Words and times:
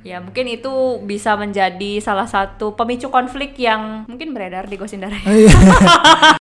Ya 0.00 0.16
mungkin 0.16 0.48
itu 0.48 1.02
bisa 1.04 1.36
menjadi 1.36 2.00
salah 2.00 2.24
satu 2.24 2.72
pemicu 2.72 3.12
konflik 3.12 3.52
yang 3.60 4.08
mungkin 4.08 4.32
beredar 4.32 4.64
di 4.64 4.80
Gosindara. 4.80 5.20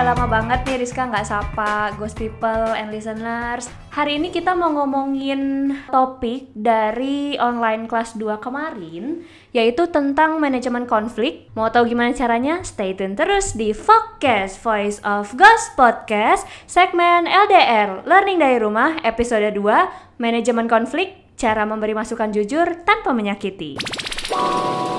udah 0.00 0.16
lama 0.16 0.32
banget 0.32 0.64
nih 0.64 0.80
Rizka 0.80 1.12
nggak 1.12 1.28
sapa 1.28 1.92
Ghost 2.00 2.16
People 2.16 2.72
and 2.72 2.88
Listeners. 2.88 3.68
Hari 3.92 4.16
ini 4.16 4.32
kita 4.32 4.56
mau 4.56 4.72
ngomongin 4.72 5.76
topik 5.92 6.48
dari 6.56 7.36
online 7.36 7.84
kelas 7.84 8.16
2 8.16 8.40
kemarin, 8.40 9.20
yaitu 9.52 9.92
tentang 9.92 10.40
manajemen 10.40 10.88
konflik. 10.88 11.52
Mau 11.52 11.68
tahu 11.68 11.92
gimana 11.92 12.16
caranya? 12.16 12.64
Stay 12.64 12.96
tune 12.96 13.12
terus 13.12 13.52
di 13.52 13.76
Focus 13.76 14.56
Voice 14.64 15.04
of 15.04 15.36
Ghost 15.36 15.76
Podcast, 15.76 16.48
segmen 16.64 17.28
LDR, 17.28 18.00
Learning 18.08 18.40
dari 18.40 18.56
Rumah, 18.56 19.04
episode 19.04 19.52
2, 19.52 20.16
Manajemen 20.16 20.64
Konflik, 20.64 21.12
Cara 21.36 21.68
Memberi 21.68 21.92
Masukan 21.92 22.32
Jujur 22.32 22.88
Tanpa 22.88 23.12
Menyakiti. 23.12 23.76
Di 23.76 24.89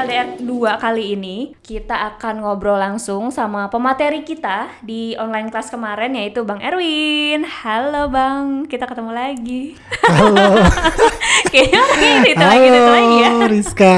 LDR 0.00 0.40
2 0.40 0.80
kali 0.80 1.12
ini 1.12 1.52
kita 1.60 1.92
akan 1.92 2.40
ngobrol 2.40 2.80
langsung 2.80 3.28
sama 3.28 3.68
pemateri 3.68 4.24
kita 4.24 4.72
di 4.80 5.12
online 5.20 5.52
kelas 5.52 5.68
kemarin 5.68 6.16
yaitu 6.16 6.40
Bang 6.40 6.64
Erwin. 6.64 7.44
Halo 7.44 8.08
Bang, 8.08 8.64
kita 8.64 8.88
ketemu 8.88 9.12
lagi. 9.12 9.76
Halo. 10.08 10.56
Kayaknya 11.52 12.32
itu 12.32 12.40
lagi 12.40 12.66
itu 12.72 12.80
lagi 12.88 13.16
ya. 13.20 13.28
Halo 13.28 13.46
Rizka. 13.52 13.96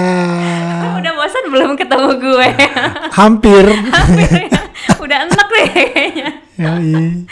Udah 0.98 1.12
bosan 1.14 1.44
belum 1.54 1.70
ketemu 1.78 2.10
gue? 2.18 2.48
Hampir. 3.22 3.64
Udah 4.98 5.16
enak 5.22 5.48
deh 5.54 5.66
kayaknya. 5.70 6.28
Yoi. 6.58 7.26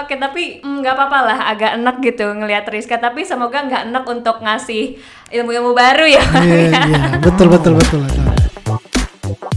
Oke, 0.00 0.14
tapi 0.20 0.60
mm, 0.60 0.84
nggak 0.84 0.94
apa-apa 0.96 1.18
lah, 1.24 1.38
agak 1.52 1.76
enak 1.80 1.96
gitu 2.04 2.28
ngelihat 2.36 2.68
Rizka. 2.68 3.00
Tapi 3.00 3.24
semoga 3.24 3.64
nggak 3.64 3.92
enak 3.92 4.04
untuk 4.04 4.40
ngasih 4.44 5.00
ilmu-ilmu 5.30 5.72
baru 5.72 6.06
ya. 6.10 6.24
Iya, 6.42 6.56
ya. 6.58 6.80
iya, 6.90 7.02
betul 7.22 7.46
betul 7.48 7.78
betul. 7.78 8.02
betul. 8.02 8.24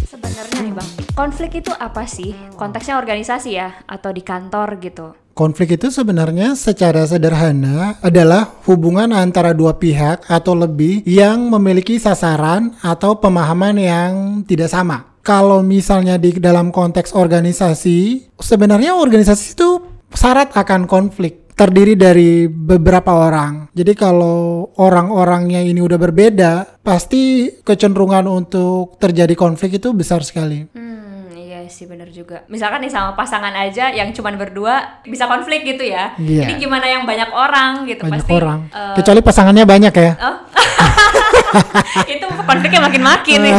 Sebenarnya 0.06 0.60
nih 0.62 0.74
bang, 0.78 0.90
konflik 1.18 1.52
itu 1.60 1.74
apa 1.74 2.06
sih? 2.06 2.38
Konteksnya 2.54 3.02
organisasi 3.02 3.50
ya, 3.58 3.82
atau 3.90 4.14
di 4.14 4.22
kantor 4.22 4.78
gitu? 4.78 5.18
Konflik 5.34 5.82
itu 5.82 5.90
sebenarnya 5.90 6.54
secara 6.54 7.10
sederhana 7.10 7.98
adalah 8.06 8.54
hubungan 8.70 9.10
antara 9.18 9.50
dua 9.50 9.82
pihak 9.82 10.30
atau 10.30 10.54
lebih 10.54 11.02
yang 11.10 11.50
memiliki 11.50 11.98
sasaran 11.98 12.78
atau 12.86 13.18
pemahaman 13.18 13.74
yang 13.82 14.14
tidak 14.46 14.70
sama. 14.70 15.18
Kalau 15.26 15.66
misalnya 15.66 16.22
di 16.22 16.38
dalam 16.38 16.70
konteks 16.70 17.18
organisasi, 17.18 18.30
sebenarnya 18.38 18.94
organisasi 18.94 19.58
itu 19.58 19.82
syarat 20.14 20.54
akan 20.54 20.86
konflik 20.86 21.43
terdiri 21.54 21.94
dari 21.94 22.30
beberapa 22.46 23.14
orang. 23.16 23.70
Jadi 23.72 23.94
kalau 23.94 24.40
orang-orangnya 24.76 25.60
ini 25.60 25.80
udah 25.80 25.98
berbeda, 25.98 26.52
pasti 26.80 27.22
kecenderungan 27.60 28.26
untuk 28.26 28.98
terjadi 28.98 29.34
konflik 29.34 29.78
itu 29.78 29.90
besar 29.92 30.22
sekali. 30.22 30.66
Hmm, 30.70 31.30
iya 31.32 31.66
sih 31.66 31.86
bener 31.86 32.10
juga. 32.10 32.42
Misalkan 32.48 32.82
nih 32.82 32.90
sama 32.90 33.14
pasangan 33.14 33.54
aja 33.54 33.90
yang 33.90 34.10
cuman 34.10 34.36
berdua 34.36 35.02
bisa 35.04 35.26
konflik 35.26 35.64
gitu 35.64 35.82
ya. 35.82 36.14
Iya. 36.16 36.46
Jadi 36.46 36.54
gimana 36.60 36.86
yang 36.86 37.04
banyak 37.04 37.30
orang 37.30 37.86
gitu 37.86 38.04
Banyak 38.04 38.20
pasti. 38.20 38.34
orang. 38.34 38.60
eh, 38.70 38.96
Kecuali 38.96 39.20
pasangannya 39.22 39.66
banyak 39.66 39.94
ya. 39.96 40.12
oh. 40.20 40.38
itu 42.14 42.26
konfliknya 42.44 42.82
makin-makin 42.84 43.40
nih. 43.46 43.56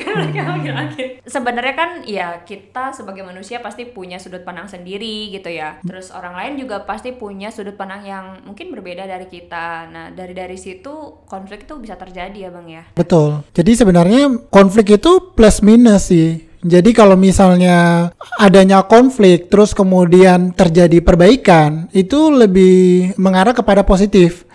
konfliknya 0.00 0.44
makin-makin. 0.48 1.06
Sebenarnya 1.26 1.74
kan 1.76 1.90
ya 2.08 2.28
kita 2.42 2.96
sebagai 2.96 3.22
manusia 3.26 3.60
pasti 3.60 3.84
punya 3.88 4.16
sudut 4.16 4.42
pandang 4.42 4.68
sendiri 4.68 5.30
gitu 5.32 5.52
ya. 5.52 5.80
Terus 5.84 6.10
orang 6.14 6.34
lain 6.36 6.52
juga 6.60 6.82
pasti 6.84 7.12
punya 7.12 7.52
sudut 7.52 7.76
pandang 7.76 8.02
yang 8.04 8.24
mungkin 8.44 8.72
berbeda 8.72 9.04
dari 9.04 9.26
kita. 9.28 9.90
Nah, 9.90 10.06
dari 10.12 10.32
dari 10.32 10.56
situ 10.56 11.24
konflik 11.28 11.68
itu 11.68 11.76
bisa 11.78 11.98
terjadi 11.98 12.48
ya, 12.48 12.50
Bang 12.50 12.68
ya. 12.70 12.84
Betul. 12.96 13.44
Jadi 13.52 13.72
sebenarnya 13.76 14.48
konflik 14.48 14.96
itu 14.96 15.34
plus 15.34 15.60
minus 15.60 16.08
sih. 16.08 16.46
Jadi 16.66 16.90
kalau 16.96 17.14
misalnya 17.14 18.10
adanya 18.42 18.82
konflik 18.90 19.46
terus 19.46 19.70
kemudian 19.70 20.50
terjadi 20.50 20.98
perbaikan, 20.98 21.86
itu 21.94 22.32
lebih 22.32 23.14
mengarah 23.20 23.54
kepada 23.54 23.86
positif. 23.86 24.45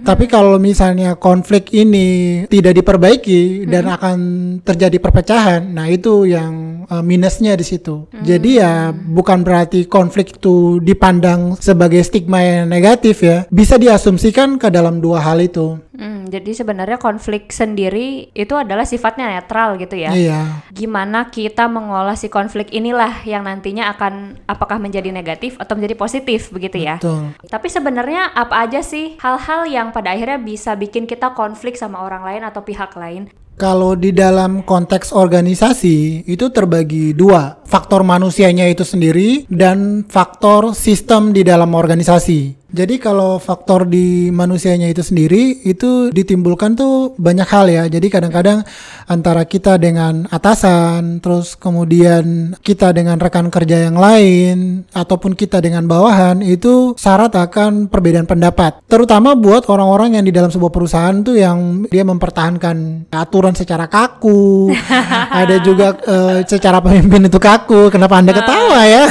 Tapi 0.00 0.30
kalau 0.30 0.56
misalnya 0.56 1.18
konflik 1.18 1.74
ini 1.74 2.42
tidak 2.46 2.78
diperbaiki 2.78 3.66
dan 3.66 3.90
akan 3.90 4.18
terjadi 4.62 4.96
perpecahan, 5.02 5.60
nah 5.74 5.90
itu 5.90 6.28
yang 6.30 6.84
uh, 6.86 7.02
minusnya 7.02 7.54
di 7.54 7.64
situ. 7.66 8.06
Jadi 8.22 8.60
ya 8.62 8.94
bukan 8.94 9.42
berarti 9.46 9.86
konflik 9.86 10.36
itu 10.38 10.78
dipandang 10.82 11.58
sebagai 11.58 12.02
stigma 12.02 12.42
yang 12.42 12.70
negatif 12.70 13.22
ya. 13.22 13.46
Bisa 13.50 13.78
diasumsikan 13.78 14.58
ke 14.58 14.68
dalam 14.70 14.98
dua 14.98 15.22
hal 15.22 15.42
itu. 15.42 15.78
Hmm, 16.00 16.24
jadi 16.32 16.56
sebenarnya 16.56 16.96
konflik 16.96 17.52
sendiri 17.52 18.32
itu 18.32 18.56
adalah 18.56 18.88
sifatnya 18.88 19.28
netral 19.28 19.76
gitu 19.76 20.00
ya. 20.00 20.16
Iya. 20.16 20.64
Gimana 20.72 21.28
kita 21.28 21.68
mengolah 21.68 22.16
si 22.16 22.32
konflik 22.32 22.72
inilah 22.72 23.20
yang 23.28 23.44
nantinya 23.44 23.92
akan 23.92 24.40
apakah 24.48 24.80
menjadi 24.80 25.12
negatif 25.12 25.60
atau 25.60 25.76
menjadi 25.76 26.00
positif 26.00 26.48
begitu 26.48 26.80
ya. 26.80 26.96
Betul. 26.96 27.36
Tapi 27.44 27.68
sebenarnya 27.68 28.32
apa 28.32 28.64
aja 28.64 28.80
sih 28.80 29.20
hal-hal 29.20 29.68
yang 29.68 29.92
pada 29.92 30.16
akhirnya 30.16 30.40
bisa 30.40 30.72
bikin 30.72 31.04
kita 31.04 31.36
konflik 31.36 31.76
sama 31.76 32.00
orang 32.00 32.24
lain 32.24 32.42
atau 32.48 32.64
pihak 32.64 32.96
lain? 32.96 33.28
Kalau 33.60 33.92
di 33.92 34.08
dalam 34.08 34.64
konteks 34.64 35.12
organisasi 35.12 36.24
itu 36.24 36.48
terbagi 36.48 37.12
dua, 37.12 37.60
faktor 37.68 38.00
manusianya 38.00 38.64
itu 38.72 38.88
sendiri 38.88 39.44
dan 39.52 40.00
faktor 40.08 40.72
sistem 40.72 41.36
di 41.36 41.44
dalam 41.44 41.76
organisasi. 41.76 42.59
Jadi 42.70 43.02
kalau 43.02 43.42
faktor 43.42 43.86
di 43.86 44.30
manusianya 44.30 44.86
itu 44.86 45.02
sendiri 45.02 45.66
itu 45.66 46.14
ditimbulkan 46.14 46.78
tuh 46.78 47.18
banyak 47.18 47.48
hal 47.50 47.66
ya. 47.66 47.84
Jadi 47.90 48.06
kadang-kadang 48.06 48.62
antara 49.10 49.42
kita 49.42 49.74
dengan 49.74 50.30
atasan, 50.30 51.18
terus 51.18 51.58
kemudian 51.58 52.54
kita 52.62 52.94
dengan 52.94 53.18
rekan 53.18 53.50
kerja 53.50 53.90
yang 53.90 53.98
lain 53.98 54.86
ataupun 54.94 55.34
kita 55.34 55.58
dengan 55.58 55.90
bawahan 55.90 56.46
itu 56.46 56.94
syarat 56.94 57.34
akan 57.34 57.90
perbedaan 57.90 58.30
pendapat. 58.30 58.78
Terutama 58.86 59.34
buat 59.34 59.66
orang-orang 59.66 60.18
yang 60.18 60.24
di 60.24 60.30
dalam 60.30 60.54
sebuah 60.54 60.70
perusahaan 60.70 61.18
tuh 61.26 61.34
yang 61.34 61.90
dia 61.90 62.06
mempertahankan 62.06 63.10
aturan 63.10 63.58
secara 63.58 63.90
kaku. 63.90 64.70
Ada 65.42 65.58
juga 65.58 65.98
eh, 66.06 66.38
secara 66.46 66.78
pemimpin 66.78 67.26
itu 67.26 67.42
kaku. 67.42 67.90
Kenapa 67.90 68.22
Anda 68.22 68.30
ketawa 68.30 68.80
ya? 68.86 69.04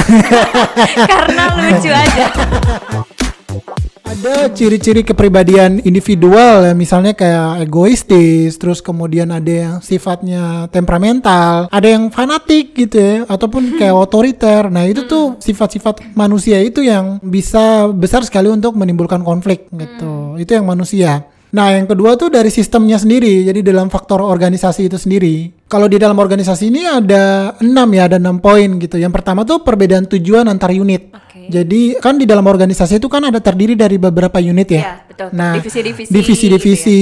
Karena 1.12 1.44
lucu 1.60 1.90
aja. 1.92 2.26
Ada 4.10 4.50
ciri-ciri 4.50 5.06
kepribadian 5.06 5.86
individual 5.86 6.66
ya, 6.66 6.74
misalnya 6.74 7.14
kayak 7.14 7.62
egoistis, 7.62 8.58
terus 8.58 8.82
kemudian 8.82 9.30
ada 9.30 9.46
yang 9.46 9.74
sifatnya 9.78 10.66
temperamental, 10.74 11.70
ada 11.70 11.86
yang 11.86 12.10
fanatik 12.10 12.74
gitu 12.74 12.98
ya, 12.98 13.14
ataupun 13.30 13.70
kayak 13.78 13.94
otoriter. 13.94 14.66
Nah 14.66 14.82
itu 14.90 15.06
tuh 15.06 15.38
sifat-sifat 15.38 16.10
manusia 16.18 16.58
itu 16.58 16.82
yang 16.82 17.22
bisa 17.22 17.86
besar 17.86 18.26
sekali 18.26 18.50
untuk 18.50 18.74
menimbulkan 18.74 19.22
konflik 19.22 19.70
gitu. 19.70 20.34
Itu 20.42 20.58
yang 20.58 20.66
manusia. 20.66 21.30
Nah, 21.50 21.74
yang 21.74 21.90
kedua 21.90 22.14
tuh 22.14 22.30
dari 22.30 22.46
sistemnya 22.46 22.94
sendiri. 22.94 23.42
Jadi 23.42 23.66
dalam 23.66 23.90
faktor 23.90 24.22
organisasi 24.22 24.86
itu 24.86 24.94
sendiri. 24.94 25.50
Kalau 25.66 25.90
di 25.90 25.98
dalam 25.98 26.14
organisasi 26.14 26.70
ini 26.70 26.86
ada 26.86 27.54
enam 27.58 27.90
ya, 27.90 28.06
ada 28.06 28.22
enam 28.22 28.38
poin 28.38 28.78
gitu. 28.78 28.98
Yang 28.98 29.18
pertama 29.18 29.42
tuh 29.42 29.62
perbedaan 29.66 30.06
tujuan 30.06 30.46
antar 30.46 30.70
unit. 30.70 31.10
Jadi 31.48 31.96
kan 32.02 32.20
di 32.20 32.28
dalam 32.28 32.44
organisasi 32.44 33.00
itu 33.00 33.08
kan 33.08 33.24
ada 33.24 33.40
terdiri 33.40 33.78
dari 33.78 33.96
beberapa 33.96 34.36
unit 34.36 34.68
ya. 34.68 34.82
Iya, 34.82 34.94
betul. 35.08 35.28
Nah, 35.32 35.52
Divisi-divisi 35.56 36.10
divisi-divisi 36.12 36.98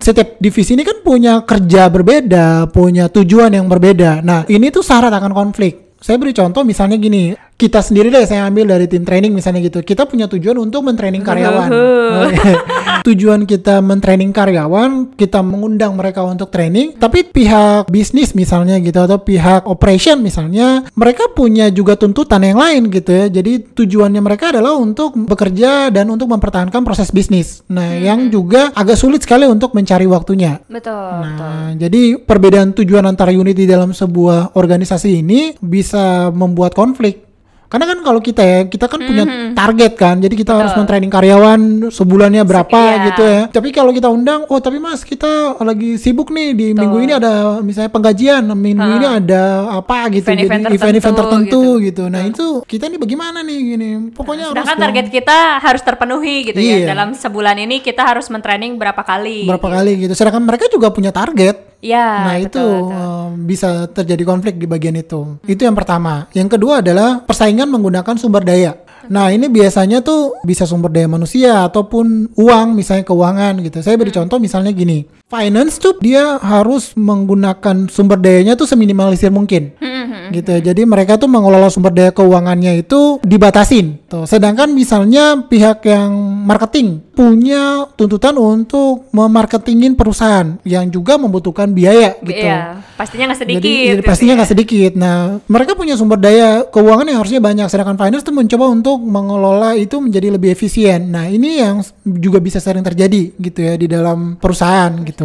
setiap 0.00 0.40
divisi 0.40 0.72
ini 0.72 0.86
kan 0.86 1.02
punya 1.04 1.44
kerja 1.44 1.92
berbeda, 1.92 2.70
punya 2.72 3.12
tujuan 3.12 3.52
yang 3.52 3.68
berbeda. 3.68 4.24
Nah, 4.24 4.48
ini 4.48 4.72
tuh 4.72 4.80
syarat 4.80 5.12
akan 5.12 5.34
konflik. 5.34 5.98
Saya 6.00 6.20
beri 6.20 6.36
contoh 6.36 6.62
misalnya 6.68 7.00
gini, 7.00 7.32
kita 7.54 7.78
sendiri 7.78 8.10
deh 8.10 8.26
saya 8.26 8.50
ambil 8.50 8.66
dari 8.74 8.90
tim 8.90 9.06
training 9.06 9.30
misalnya 9.30 9.62
gitu. 9.62 9.78
Kita 9.80 10.10
punya 10.10 10.26
tujuan 10.26 10.58
untuk 10.58 10.82
mentraining 10.82 11.22
karyawan. 11.22 11.70
tujuan 13.06 13.44
kita 13.44 13.84
mentraining 13.84 14.32
karyawan, 14.32 15.14
kita 15.14 15.44
mengundang 15.44 15.92
mereka 15.94 16.24
untuk 16.24 16.48
training, 16.48 16.96
tapi 16.96 17.22
pihak 17.22 17.86
bisnis 17.92 18.32
misalnya 18.32 18.80
gitu 18.80 18.96
atau 18.96 19.20
pihak 19.20 19.68
operation 19.68 20.24
misalnya, 20.24 20.88
mereka 20.96 21.28
punya 21.30 21.68
juga 21.68 22.00
tuntutan 22.00 22.40
yang 22.42 22.58
lain 22.58 22.88
gitu 22.88 23.12
ya. 23.12 23.26
Jadi 23.28 23.76
tujuannya 23.76 24.24
mereka 24.24 24.56
adalah 24.56 24.74
untuk 24.74 25.14
bekerja 25.14 25.92
dan 25.92 26.08
untuk 26.08 26.32
mempertahankan 26.32 26.80
proses 26.80 27.12
bisnis. 27.12 27.60
Nah, 27.68 27.92
yang 27.94 28.32
juga 28.32 28.72
agak 28.72 28.96
sulit 28.96 29.20
sekali 29.22 29.44
untuk 29.44 29.76
mencari 29.76 30.08
waktunya. 30.08 30.64
Betul, 30.66 30.96
betul. 31.22 31.44
Nah, 31.44 31.70
jadi 31.76 32.02
perbedaan 32.18 32.72
tujuan 32.72 33.04
antara 33.04 33.30
unit 33.30 33.54
di 33.54 33.68
dalam 33.68 33.92
sebuah 33.92 34.56
organisasi 34.56 35.20
ini 35.20 35.54
bisa 35.60 36.32
membuat 36.32 36.72
konflik. 36.72 37.33
Karena 37.74 37.90
kan 37.90 37.98
kalau 38.00 38.20
kita 38.22 38.38
ya, 38.40 38.60
kita 38.64 38.86
kan 38.86 39.02
punya 39.02 39.26
Mhm. 39.26 39.50
target 39.52 39.92
kan. 39.94 40.14
Jadi 40.16 40.34
kita 40.36 40.54
harus 40.54 40.70
Betul. 40.70 40.86
men-training 40.86 41.10
karyawan 41.10 41.60
sebulannya 41.90 42.42
berapa 42.46 42.70
Iya. 42.70 43.04
gitu 43.04 43.22
ya. 43.24 43.40
Tapi 43.50 43.68
kalau 43.68 43.90
kita 43.90 44.06
undang, 44.06 44.46
oh 44.46 44.62
tapi 44.62 44.78
Mas 44.78 45.02
kita 45.02 45.58
lagi 45.58 45.98
sibuk 45.98 46.30
nih 46.30 46.54
di 46.54 46.66
minggu 46.70 47.02
ini 47.02 47.12
ada 47.12 47.58
misalnya 47.58 47.90
penggajian, 47.90 48.46
minggu 48.46 48.86
ini 48.94 49.06
ada 49.10 49.42
apa 49.74 50.06
gitu. 50.08 50.22
Event-event 50.22 50.62
Jadi 50.64 50.76
event-event 50.76 51.02
tertentu 51.12 51.32
tertentu 51.34 51.62
gitu. 51.82 52.04
Nah, 52.06 52.22
itu 52.22 52.46
kita 52.62 52.86
nih 52.86 52.96
bagaimana 52.96 53.42
nih 53.42 53.58
gini. 53.66 53.88
Pokoknya 54.12 54.44
harus 54.46 54.54
Sedangkan 54.54 54.76
dong. 54.76 54.84
target 54.86 55.06
kita 55.10 55.38
harus 55.58 55.82
terpenuhi 55.82 56.36
gitu 56.46 56.58
Iya. 56.58 56.76
ya. 56.78 56.86
Dalam 56.94 57.10
sebulan 57.12 57.56
ini 57.58 57.80
kita 57.80 58.06
harus 58.06 58.30
mentraining 58.30 58.78
berapa 58.78 59.02
kali. 59.02 59.50
berapa 59.50 59.68
kali 59.72 59.92
gitu. 60.00 60.14
Sedangkan 60.14 60.46
mereka 60.46 60.70
juga 60.70 60.88
punya 60.88 61.10
target. 61.10 61.73
Ya, 61.84 62.32
nah 62.32 62.36
betul, 62.40 62.48
itu 62.48 62.64
betul. 62.64 62.96
um, 62.96 63.30
bisa 63.44 63.68
terjadi 63.92 64.24
konflik 64.24 64.56
di 64.56 64.64
bagian 64.64 64.96
itu. 64.96 65.36
Itu 65.44 65.68
yang 65.68 65.76
pertama. 65.76 66.32
Yang 66.32 66.56
kedua 66.56 66.80
adalah 66.80 67.20
persaingan 67.20 67.68
menggunakan 67.68 68.16
sumber 68.16 68.40
daya. 68.40 68.72
Nah 69.04 69.28
ini 69.28 69.52
biasanya 69.52 70.00
tuh 70.00 70.40
bisa 70.48 70.64
sumber 70.64 70.88
daya 70.88 71.04
manusia 71.04 71.60
ataupun 71.68 72.32
uang, 72.40 72.72
misalnya 72.72 73.04
keuangan 73.04 73.60
gitu. 73.60 73.84
Saya 73.84 74.00
beri 74.00 74.08
Hmm. 74.16 74.24
contoh 74.24 74.40
misalnya 74.40 74.72
gini. 74.72 75.04
Finance 75.34 75.82
tuh 75.82 75.98
dia 75.98 76.38
harus 76.38 76.94
menggunakan 76.94 77.90
sumber 77.90 78.22
dayanya 78.22 78.54
tuh 78.54 78.70
seminimalisir 78.70 79.34
mungkin 79.34 79.74
Hmm, 79.82 80.30
gitu 80.30 80.48
ya. 80.54 80.60
Jadi 80.72 80.86
mereka 80.86 81.18
tuh 81.18 81.26
mengelola 81.26 81.66
sumber 81.68 81.90
daya 81.90 82.14
keuangannya 82.14 82.80
itu 82.80 83.18
dibatasin. 83.26 83.98
Tuh. 84.06 84.24
Sedangkan 84.30 84.70
misalnya 84.70 85.42
pihak 85.42 85.82
yang 85.90 86.14
marketing 86.46 87.02
punya 87.14 87.86
tuntutan 87.94 88.34
untuk 88.38 89.06
memarketingin 89.14 89.94
perusahaan 89.94 90.58
yang 90.66 90.90
juga 90.90 91.16
membutuhkan 91.16 91.70
biaya 91.70 92.18
gitu. 92.20 92.46
Iya, 92.46 92.82
pastinya 92.98 93.30
nggak 93.30 93.40
sedikit. 93.40 93.62
Jadi, 93.62 93.74
jadi 93.74 94.00
gitu 94.02 94.08
pastinya 94.08 94.34
ya. 94.34 94.38
nggak 94.38 94.50
sedikit. 94.50 94.92
Nah, 94.98 95.18
mereka 95.46 95.72
punya 95.78 95.94
sumber 95.94 96.18
daya 96.18 96.66
keuangan 96.68 97.06
yang 97.06 97.18
harusnya 97.22 97.40
banyak. 97.40 97.66
Sedangkan 97.70 97.96
finance 97.98 98.26
tuh 98.26 98.34
mencoba 98.34 98.64
untuk 98.70 98.98
mengelola 99.02 99.70
itu 99.78 99.96
menjadi 100.02 100.34
lebih 100.34 100.52
efisien. 100.52 101.10
Nah, 101.10 101.30
ini 101.30 101.62
yang 101.62 101.80
juga 102.04 102.38
bisa 102.42 102.58
sering 102.58 102.82
terjadi 102.82 103.34
gitu 103.38 103.58
ya 103.62 103.74
di 103.78 103.86
dalam 103.86 104.36
perusahaan 104.36 104.92
gitu. 105.06 105.23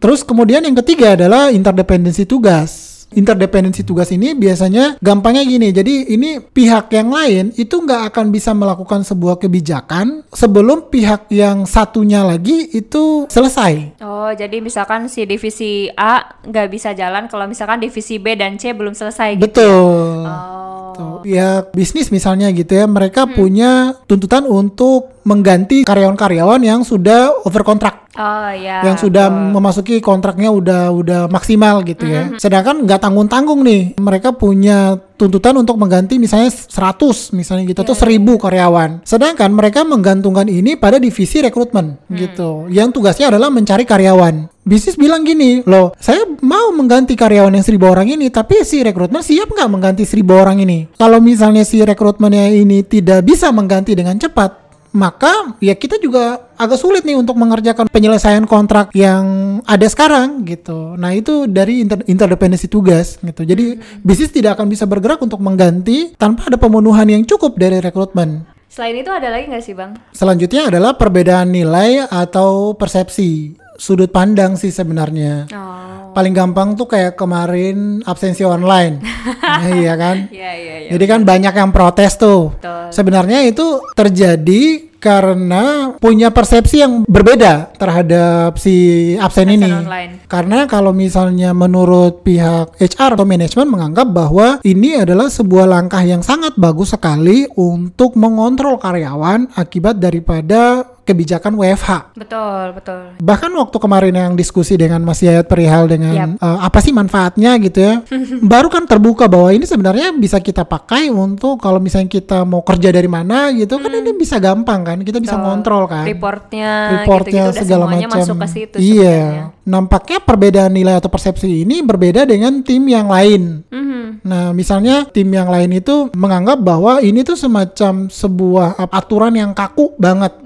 Terus 0.00 0.24
kemudian 0.24 0.64
yang 0.64 0.76
ketiga 0.80 1.12
adalah 1.12 1.52
interdependensi 1.52 2.24
tugas. 2.24 2.88
Interdependensi 3.10 3.82
tugas 3.82 4.06
ini 4.14 4.38
biasanya 4.38 4.94
gampangnya 5.02 5.42
gini. 5.42 5.74
Jadi 5.74 6.14
ini 6.14 6.38
pihak 6.38 6.94
yang 6.94 7.10
lain 7.10 7.50
itu 7.58 7.82
nggak 7.82 8.14
akan 8.14 8.30
bisa 8.30 8.54
melakukan 8.54 9.02
sebuah 9.02 9.42
kebijakan 9.42 10.22
sebelum 10.30 10.86
pihak 10.88 11.26
yang 11.34 11.66
satunya 11.66 12.22
lagi 12.22 12.70
itu 12.70 13.26
selesai. 13.26 13.98
Oh, 13.98 14.30
jadi 14.30 14.62
misalkan 14.62 15.10
si 15.10 15.26
divisi 15.26 15.90
A 15.98 16.38
nggak 16.46 16.70
bisa 16.70 16.94
jalan 16.94 17.26
kalau 17.26 17.50
misalkan 17.50 17.82
divisi 17.82 18.22
B 18.22 18.38
dan 18.38 18.54
C 18.62 18.70
belum 18.78 18.94
selesai 18.94 19.42
gitu. 19.42 19.42
Betul. 19.42 20.24
Oh. 20.30 20.70
Tuh, 20.90 21.22
Ya 21.22 21.62
bisnis 21.70 22.10
misalnya 22.10 22.50
gitu 22.50 22.74
ya, 22.74 22.86
mereka 22.86 23.26
Hmm. 23.26 23.34
punya 23.34 23.70
tuntutan 24.06 24.46
untuk 24.46 25.19
mengganti 25.22 25.84
karyawan-karyawan 25.84 26.60
yang 26.64 26.80
sudah 26.80 27.44
over 27.44 27.60
kontrak, 27.60 28.08
Oh 28.16 28.50
ya. 28.50 28.82
yang 28.82 28.96
sudah 28.96 29.28
memasuki 29.28 30.00
kontraknya 30.00 30.48
udah 30.50 30.90
udah 30.90 31.20
maksimal 31.28 31.84
gitu 31.84 32.08
ya. 32.08 32.26
Hmm. 32.26 32.38
Sedangkan 32.40 32.82
nggak 32.84 33.00
tanggung-tanggung 33.00 33.60
nih, 33.60 34.00
mereka 34.00 34.32
punya 34.32 34.96
tuntutan 35.20 35.52
untuk 35.60 35.76
mengganti 35.76 36.16
misalnya 36.16 36.48
100 36.48 37.36
misalnya 37.36 37.68
gitu 37.68 37.84
Iya, 37.84 37.92
atau 37.92 37.94
1000 37.94 38.40
karyawan. 38.40 39.04
Sedangkan 39.04 39.52
mereka 39.52 39.84
menggantungkan 39.84 40.48
ini 40.48 40.80
pada 40.80 40.96
divisi 40.96 41.44
rekrutmen 41.44 42.00
Hmm. 42.08 42.16
gitu, 42.16 42.50
yang 42.72 42.88
tugasnya 42.88 43.28
adalah 43.28 43.52
mencari 43.52 43.84
karyawan. 43.84 44.48
Bisnis 44.60 44.96
bilang 44.96 45.24
gini, 45.24 45.64
loh 45.64 45.92
saya 45.96 46.24
mau 46.44 46.68
mengganti 46.72 47.16
karyawan 47.16 47.52
yang 47.52 47.64
1000 47.64 47.88
orang 47.88 48.08
ini, 48.08 48.28
tapi 48.28 48.60
si 48.64 48.80
rekrutmen 48.80 49.20
siap 49.20 49.48
nggak 49.48 49.68
mengganti 49.72 50.04
1000 50.04 50.36
orang 50.36 50.60
ini? 50.60 50.88
Kalau 50.96 51.20
misalnya 51.20 51.64
si 51.64 51.80
rekrutmennya 51.80 52.48
ini 52.52 52.84
tidak 52.84 53.24
bisa 53.24 53.48
mengganti 53.52 53.92
dengan 53.96 54.16
cepat, 54.16 54.59
maka 54.90 55.54
ya 55.62 55.74
kita 55.78 55.98
juga 56.02 56.50
agak 56.58 56.78
sulit 56.78 57.02
nih 57.06 57.16
untuk 57.18 57.38
mengerjakan 57.38 57.86
penyelesaian 57.86 58.44
kontrak 58.44 58.90
yang 58.92 59.58
ada 59.64 59.86
sekarang 59.86 60.42
gitu. 60.44 60.98
Nah 60.98 61.14
itu 61.14 61.46
dari 61.46 61.82
inter- 61.86 62.04
interdependensi 62.06 62.66
tugas 62.66 63.16
gitu. 63.22 63.46
Jadi 63.46 63.78
bisnis 64.02 64.34
tidak 64.34 64.58
akan 64.58 64.66
bisa 64.68 64.84
bergerak 64.84 65.22
untuk 65.22 65.38
mengganti 65.38 66.12
tanpa 66.18 66.50
ada 66.50 66.58
pemenuhan 66.58 67.06
yang 67.06 67.22
cukup 67.22 67.54
dari 67.56 67.78
rekrutmen. 67.78 68.44
Selain 68.70 68.94
itu 68.94 69.10
ada 69.10 69.34
lagi 69.34 69.50
nggak 69.50 69.64
sih 69.66 69.74
bang? 69.74 69.98
Selanjutnya 70.14 70.70
adalah 70.70 70.94
perbedaan 70.94 71.50
nilai 71.50 72.06
atau 72.06 72.78
persepsi 72.78 73.58
sudut 73.74 74.12
pandang 74.12 74.54
sih 74.54 74.70
sebenarnya. 74.70 75.50
Oh. 75.50 75.79
Paling 76.10 76.34
gampang 76.34 76.74
tuh 76.74 76.86
kayak 76.86 77.14
kemarin 77.14 78.02
absensi 78.02 78.42
online, 78.42 78.98
Nah, 79.40 79.70
iya 79.82 79.94
kan? 79.94 80.26
Iya 80.30 80.50
iya 80.56 80.74
iya. 80.86 80.90
Jadi 80.90 81.04
kan 81.06 81.20
banyak 81.22 81.54
yang 81.54 81.70
protes 81.70 82.16
tuh. 82.16 82.54
Betul. 82.56 82.90
Sebenarnya 82.90 83.46
itu 83.46 83.82
terjadi 83.94 84.90
karena 85.00 85.96
punya 85.96 86.28
persepsi 86.28 86.84
yang 86.84 87.08
berbeda 87.08 87.72
terhadap 87.80 88.60
si 88.60 88.76
absen, 89.16 89.48
Absen 89.48 89.56
ini. 89.56 89.70
online. 89.72 90.12
Karena 90.28 90.68
kalau 90.68 90.92
misalnya 90.92 91.56
menurut 91.56 92.20
pihak 92.20 92.76
HR 92.76 93.16
atau 93.16 93.24
manajemen 93.24 93.72
menganggap 93.72 94.12
bahwa 94.12 94.60
ini 94.60 95.00
adalah 95.00 95.32
sebuah 95.32 95.64
langkah 95.64 96.04
yang 96.04 96.20
sangat 96.20 96.52
bagus 96.60 96.92
sekali 96.92 97.48
untuk 97.56 98.12
mengontrol 98.20 98.76
karyawan 98.76 99.48
akibat 99.56 99.96
daripada 99.96 100.84
kebijakan 101.02 101.56
WFH. 101.56 102.14
Betul 102.14 102.64
betul. 102.74 103.00
Bahkan 103.18 103.50
waktu 103.52 103.76
kemarin 103.76 104.14
yang 104.14 104.32
diskusi 104.34 104.76
dengan 104.76 105.02
Mas 105.02 105.20
Yayat 105.20 105.46
perihal 105.46 105.86
dengan 105.86 106.14
Yap. 106.14 106.30
eh, 106.38 106.58
apa 106.60 106.78
sih 106.78 106.92
manfaatnya 106.92 107.56
gitu 107.58 107.78
ya, 107.80 107.94
baru 108.52 108.68
kan 108.68 108.84
terbuka 108.86 109.26
bahwa 109.26 109.50
ini 109.50 109.64
sebenarnya 109.64 110.12
bisa 110.14 110.38
kita 110.38 110.62
pakai 110.62 111.08
untuk 111.10 111.58
kalau 111.58 111.82
misalnya 111.82 112.08
kita 112.08 112.44
mau 112.44 112.62
kerja 112.62 112.90
dari 112.90 113.08
mana 113.08 113.50
gitu 113.52 113.76
kan 113.76 113.90
ini 113.90 114.12
bisa 114.14 114.38
gampang 114.38 114.80
kan, 114.84 114.98
kita 115.02 115.18
bisa 115.18 115.36
Betul. 115.36 115.44
ngontrol 115.46 115.84
kan. 115.86 116.04
Reportnya, 116.06 116.70
Reportnya 117.02 117.42
gitu-gitu 117.46 117.54
udah 117.54 117.64
segala 117.64 117.84
macam. 117.86 118.10
masuk 118.16 118.36
ke 118.36 118.48
situ. 118.48 118.76
sebenarnya. 118.78 119.02
Iya, 119.02 119.20
nampaknya 119.64 120.18
perbedaan 120.20 120.72
nilai 120.72 120.94
atau 120.96 121.10
persepsi 121.10 121.62
ini 121.62 121.82
berbeda 121.82 122.22
dengan 122.24 122.62
tim 122.62 122.82
yang 122.86 123.10
lain. 123.10 123.64
Mhm. 123.68 123.98
Nah, 124.20 124.52
misalnya 124.52 125.08
tim 125.08 125.32
yang 125.32 125.48
lain 125.48 125.80
itu 125.80 126.12
menganggap 126.12 126.60
bahwa 126.60 127.00
ini 127.00 127.24
tuh 127.24 127.40
semacam 127.40 128.12
sebuah 128.12 128.76
aturan 128.92 129.32
yang 129.32 129.56
kaku 129.56 129.96
banget. 129.96 130.36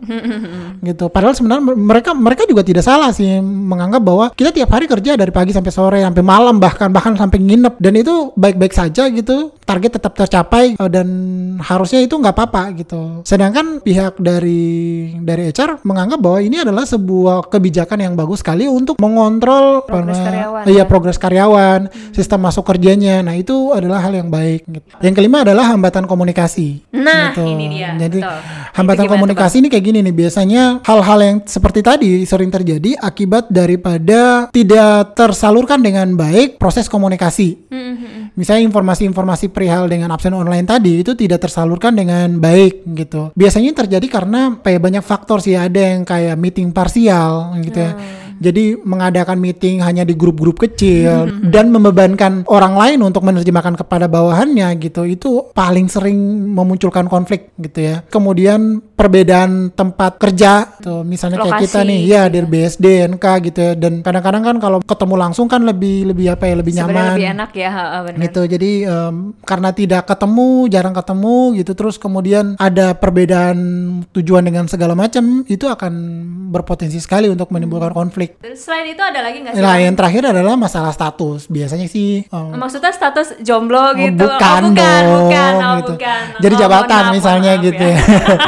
Gitu. 0.81 1.09
Padahal 1.09 1.33
sebenarnya 1.33 1.63
mereka 1.75 2.11
mereka 2.13 2.43
juga 2.45 2.61
tidak 2.61 2.83
salah 2.83 3.11
sih 3.11 3.39
menganggap 3.41 4.01
bahwa 4.01 4.27
kita 4.31 4.51
tiap 4.51 4.71
hari 4.71 4.85
kerja 4.85 5.15
dari 5.15 5.31
pagi 5.31 5.51
sampai 5.51 5.71
sore 5.71 5.99
sampai 6.01 6.21
malam 6.21 6.57
bahkan 6.57 6.89
bahkan 6.89 7.15
sampai 7.15 7.39
nginep 7.39 7.75
dan 7.77 7.93
itu 7.95 8.33
baik-baik 8.35 8.73
saja 8.73 9.09
gitu. 9.09 9.53
Target 9.65 9.97
tetap 9.97 10.13
tercapai 10.15 10.77
eh, 10.77 10.91
dan 10.91 11.09
harusnya 11.59 12.01
itu 12.01 12.15
nggak 12.15 12.35
apa-apa 12.35 12.63
gitu. 12.77 13.25
Sedangkan 13.25 13.81
pihak 13.81 14.19
dari 14.19 14.63
dari 15.19 15.49
HR 15.49 15.81
menganggap 15.83 16.19
bahwa 16.21 16.39
ini 16.39 16.61
adalah 16.61 16.85
sebuah 16.85 17.49
kebijakan 17.49 17.99
yang 18.01 18.15
bagus 18.15 18.41
sekali 18.41 18.69
untuk 18.69 19.01
mengontrol 19.01 19.85
Progres 19.85 20.17
apa- 20.17 20.27
karyawan, 20.27 20.63
Iya, 20.67 20.77
ya. 20.77 20.85
progres 20.85 21.17
karyawan, 21.17 21.81
sistem 22.13 22.41
masuk 22.43 22.65
kerjanya. 22.65 23.21
Nah, 23.21 23.35
itu 23.35 23.73
adalah 23.73 24.01
hal 24.01 24.13
yang 24.13 24.29
baik. 24.29 24.67
gitu. 24.67 24.85
Yang 25.01 25.15
kelima 25.17 25.43
adalah 25.43 25.71
hambatan 25.71 26.05
komunikasi. 26.05 26.85
Nah, 26.93 27.33
gitu. 27.33 27.45
ini 27.47 27.65
dia. 27.73 27.97
Jadi 27.97 28.21
betul. 28.21 28.39
hambatan 28.75 29.05
tuh, 29.05 29.13
komunikasi 29.17 29.55
ini 29.61 29.69
kayak 29.69 29.85
gini 29.85 29.99
nih. 30.03 30.15
Biasanya 30.35 30.83
hal-hal 30.83 31.19
yang 31.23 31.39
seperti 31.47 31.79
tadi 31.79 32.27
sering 32.27 32.51
terjadi 32.51 32.99
akibat 32.99 33.55
daripada 33.55 34.51
tidak 34.51 35.15
tersalurkan 35.15 35.79
dengan 35.79 36.19
baik 36.19 36.59
proses 36.59 36.91
komunikasi. 36.91 37.71
Mhm. 37.71 38.35
Misalnya 38.35 38.67
informasi-informasi 38.67 39.55
perihal 39.55 39.87
dengan 39.87 40.11
absen 40.11 40.35
online 40.35 40.67
tadi 40.67 41.07
itu 41.07 41.15
tidak 41.15 41.47
tersalurkan 41.47 41.95
dengan 41.95 42.43
baik 42.43 42.83
gitu. 42.99 43.31
Biasanya 43.39 43.87
terjadi 43.87 44.11
karena 44.11 44.59
kayak 44.59 44.83
banyak 44.83 45.05
faktor 45.07 45.39
sih. 45.39 45.55
Ada 45.55 45.95
yang 45.95 46.03
kayak 46.03 46.35
meeting 46.35 46.75
parsial 46.75 47.55
gitu 47.63 47.79
ya. 47.79 47.95
Jadi 48.41 48.79
mengadakan 48.83 49.39
meeting 49.39 49.83
hanya 49.83 50.03
di 50.03 50.15
grup-grup 50.15 50.63
kecil 50.63 51.29
dan 51.51 51.71
membebankan 51.71 52.47
orang 52.51 52.75
lain 52.75 52.99
untuk 53.03 53.23
menerjemahkan 53.27 53.79
kepada 53.79 54.07
bawahannya 54.07 54.75
gitu. 54.81 55.07
Itu 55.07 55.51
paling 55.53 55.91
sering 55.91 56.51
memunculkan 56.55 57.07
konflik 57.11 57.55
gitu 57.59 57.95
ya. 57.95 57.97
Kemudian 58.07 58.81
perbedaan 58.95 59.75
tempat 59.75 60.17
kerja 60.19 60.79
tuh 60.81 61.03
misalnya 61.03 61.43
kayak 61.43 61.67
kita 61.67 61.81
Lokasi, 61.83 61.91
nih 61.91 62.01
ya 62.07 62.23
dari 62.31 62.47
BSD, 62.47 62.87
NK 63.17 63.27
gitu 63.53 63.61
ya. 63.61 63.73
Dan 63.75 64.01
kadang-kadang 64.01 64.43
kan 64.43 64.57
kalau 64.63 64.79
ketemu 64.85 65.15
langsung 65.19 65.47
kan 65.51 65.61
lebih 65.65 66.15
lebih 66.15 66.27
apa 66.33 66.45
ya 66.49 66.55
lebih 66.61 66.73
Sebenarnya 66.73 66.95
nyaman 66.95 67.17
lebih 67.17 67.29
enak 67.35 67.51
ya, 67.53 67.71
benar. 68.05 68.23
gitu 68.25 68.43
jadi 68.49 68.71
em, 68.89 69.15
karena 69.45 69.71
tidak 69.75 70.03
ketemu 70.09 70.49
jarang 70.71 70.95
ketemu 70.95 71.37
gitu 71.61 71.73
terus 71.77 71.97
kemudian 72.01 72.55
ada 72.57 72.97
perbedaan 72.97 73.59
tujuan 74.15 74.45
dengan 74.47 74.65
segala 74.71 74.97
macam 74.97 75.43
itu 75.51 75.67
akan 75.69 75.93
berpotensi 76.55 77.03
sekali 77.03 77.27
untuk 77.27 77.51
menimbulkan 77.51 77.93
konflik 77.93 78.24
konflik. 78.29 78.57
Selain 78.57 78.87
itu 78.89 79.03
ada 79.03 79.21
lagi 79.21 79.39
nggak 79.45 79.55
sih? 79.55 79.63
Nah, 79.63 79.77
yang 79.81 79.95
terakhir 79.95 80.23
adalah 80.33 80.55
masalah 80.57 80.93
status. 80.95 81.47
Biasanya 81.51 81.87
sih 81.91 82.25
um, 82.33 82.57
Maksudnya 82.57 82.93
status 82.95 83.39
jomblo 83.45 83.77
Oh, 83.85 83.93
gitu? 83.93 84.17
bukan 84.17 84.61
oh, 84.65 84.71
bukan, 84.73 85.03
dong, 85.05 85.27
bukan, 85.29 85.53
oh, 85.53 85.75
gitu. 85.77 85.93
bukan. 85.99 86.23
Jadi 86.41 86.55
Oh, 86.55 86.61
jabatan 86.65 87.03
maaf, 87.05 87.15
misalnya 87.15 87.53
maaf 87.59 87.65
gitu 87.67 87.85
ya. 87.85 87.99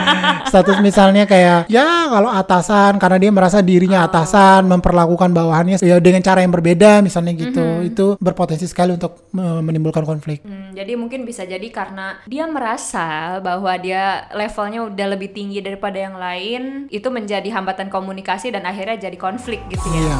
Status 0.50 0.78
misalnya 0.78 1.26
kayak 1.26 1.66
ya 1.66 2.08
kalau 2.08 2.30
atasan 2.30 2.96
karena 3.02 3.18
dia 3.20 3.30
merasa 3.34 3.58
dirinya 3.60 3.98
Oh. 4.00 4.08
atasan 4.08 4.64
memperlakukan 4.70 5.34
bawahannya 5.34 5.76
ya 5.82 5.98
dengan 5.98 6.22
cara 6.22 6.40
yang 6.40 6.54
berbeda 6.54 7.02
misalnya 7.02 7.34
gitu. 7.34 7.60
Mm-hmm. 7.60 7.90
Itu 7.92 8.06
berpotensi 8.22 8.64
sekali 8.70 8.94
untuk 8.94 9.28
uh, 9.34 9.60
menimbulkan 9.60 10.06
konflik. 10.06 10.40
Hmm, 10.46 10.72
jadi 10.72 10.94
mungkin 10.94 11.26
bisa 11.26 11.42
jadi 11.42 11.66
karena 11.68 12.22
dia 12.24 12.46
merasa 12.46 13.38
bahwa 13.42 13.74
dia 13.76 14.30
levelnya 14.32 14.86
udah 14.86 15.06
lebih 15.18 15.34
tinggi 15.34 15.58
daripada 15.60 15.98
yang 15.98 16.16
lain, 16.16 16.86
itu 16.88 17.08
menjadi 17.10 17.48
hambatan 17.50 17.90
komunikasi 17.90 18.54
dan 18.54 18.64
akhirnya 18.64 18.96
jadi 18.96 19.18
konflik 19.18 19.65
gitu 19.70 19.86
ya. 19.90 20.00
Iya. 20.00 20.18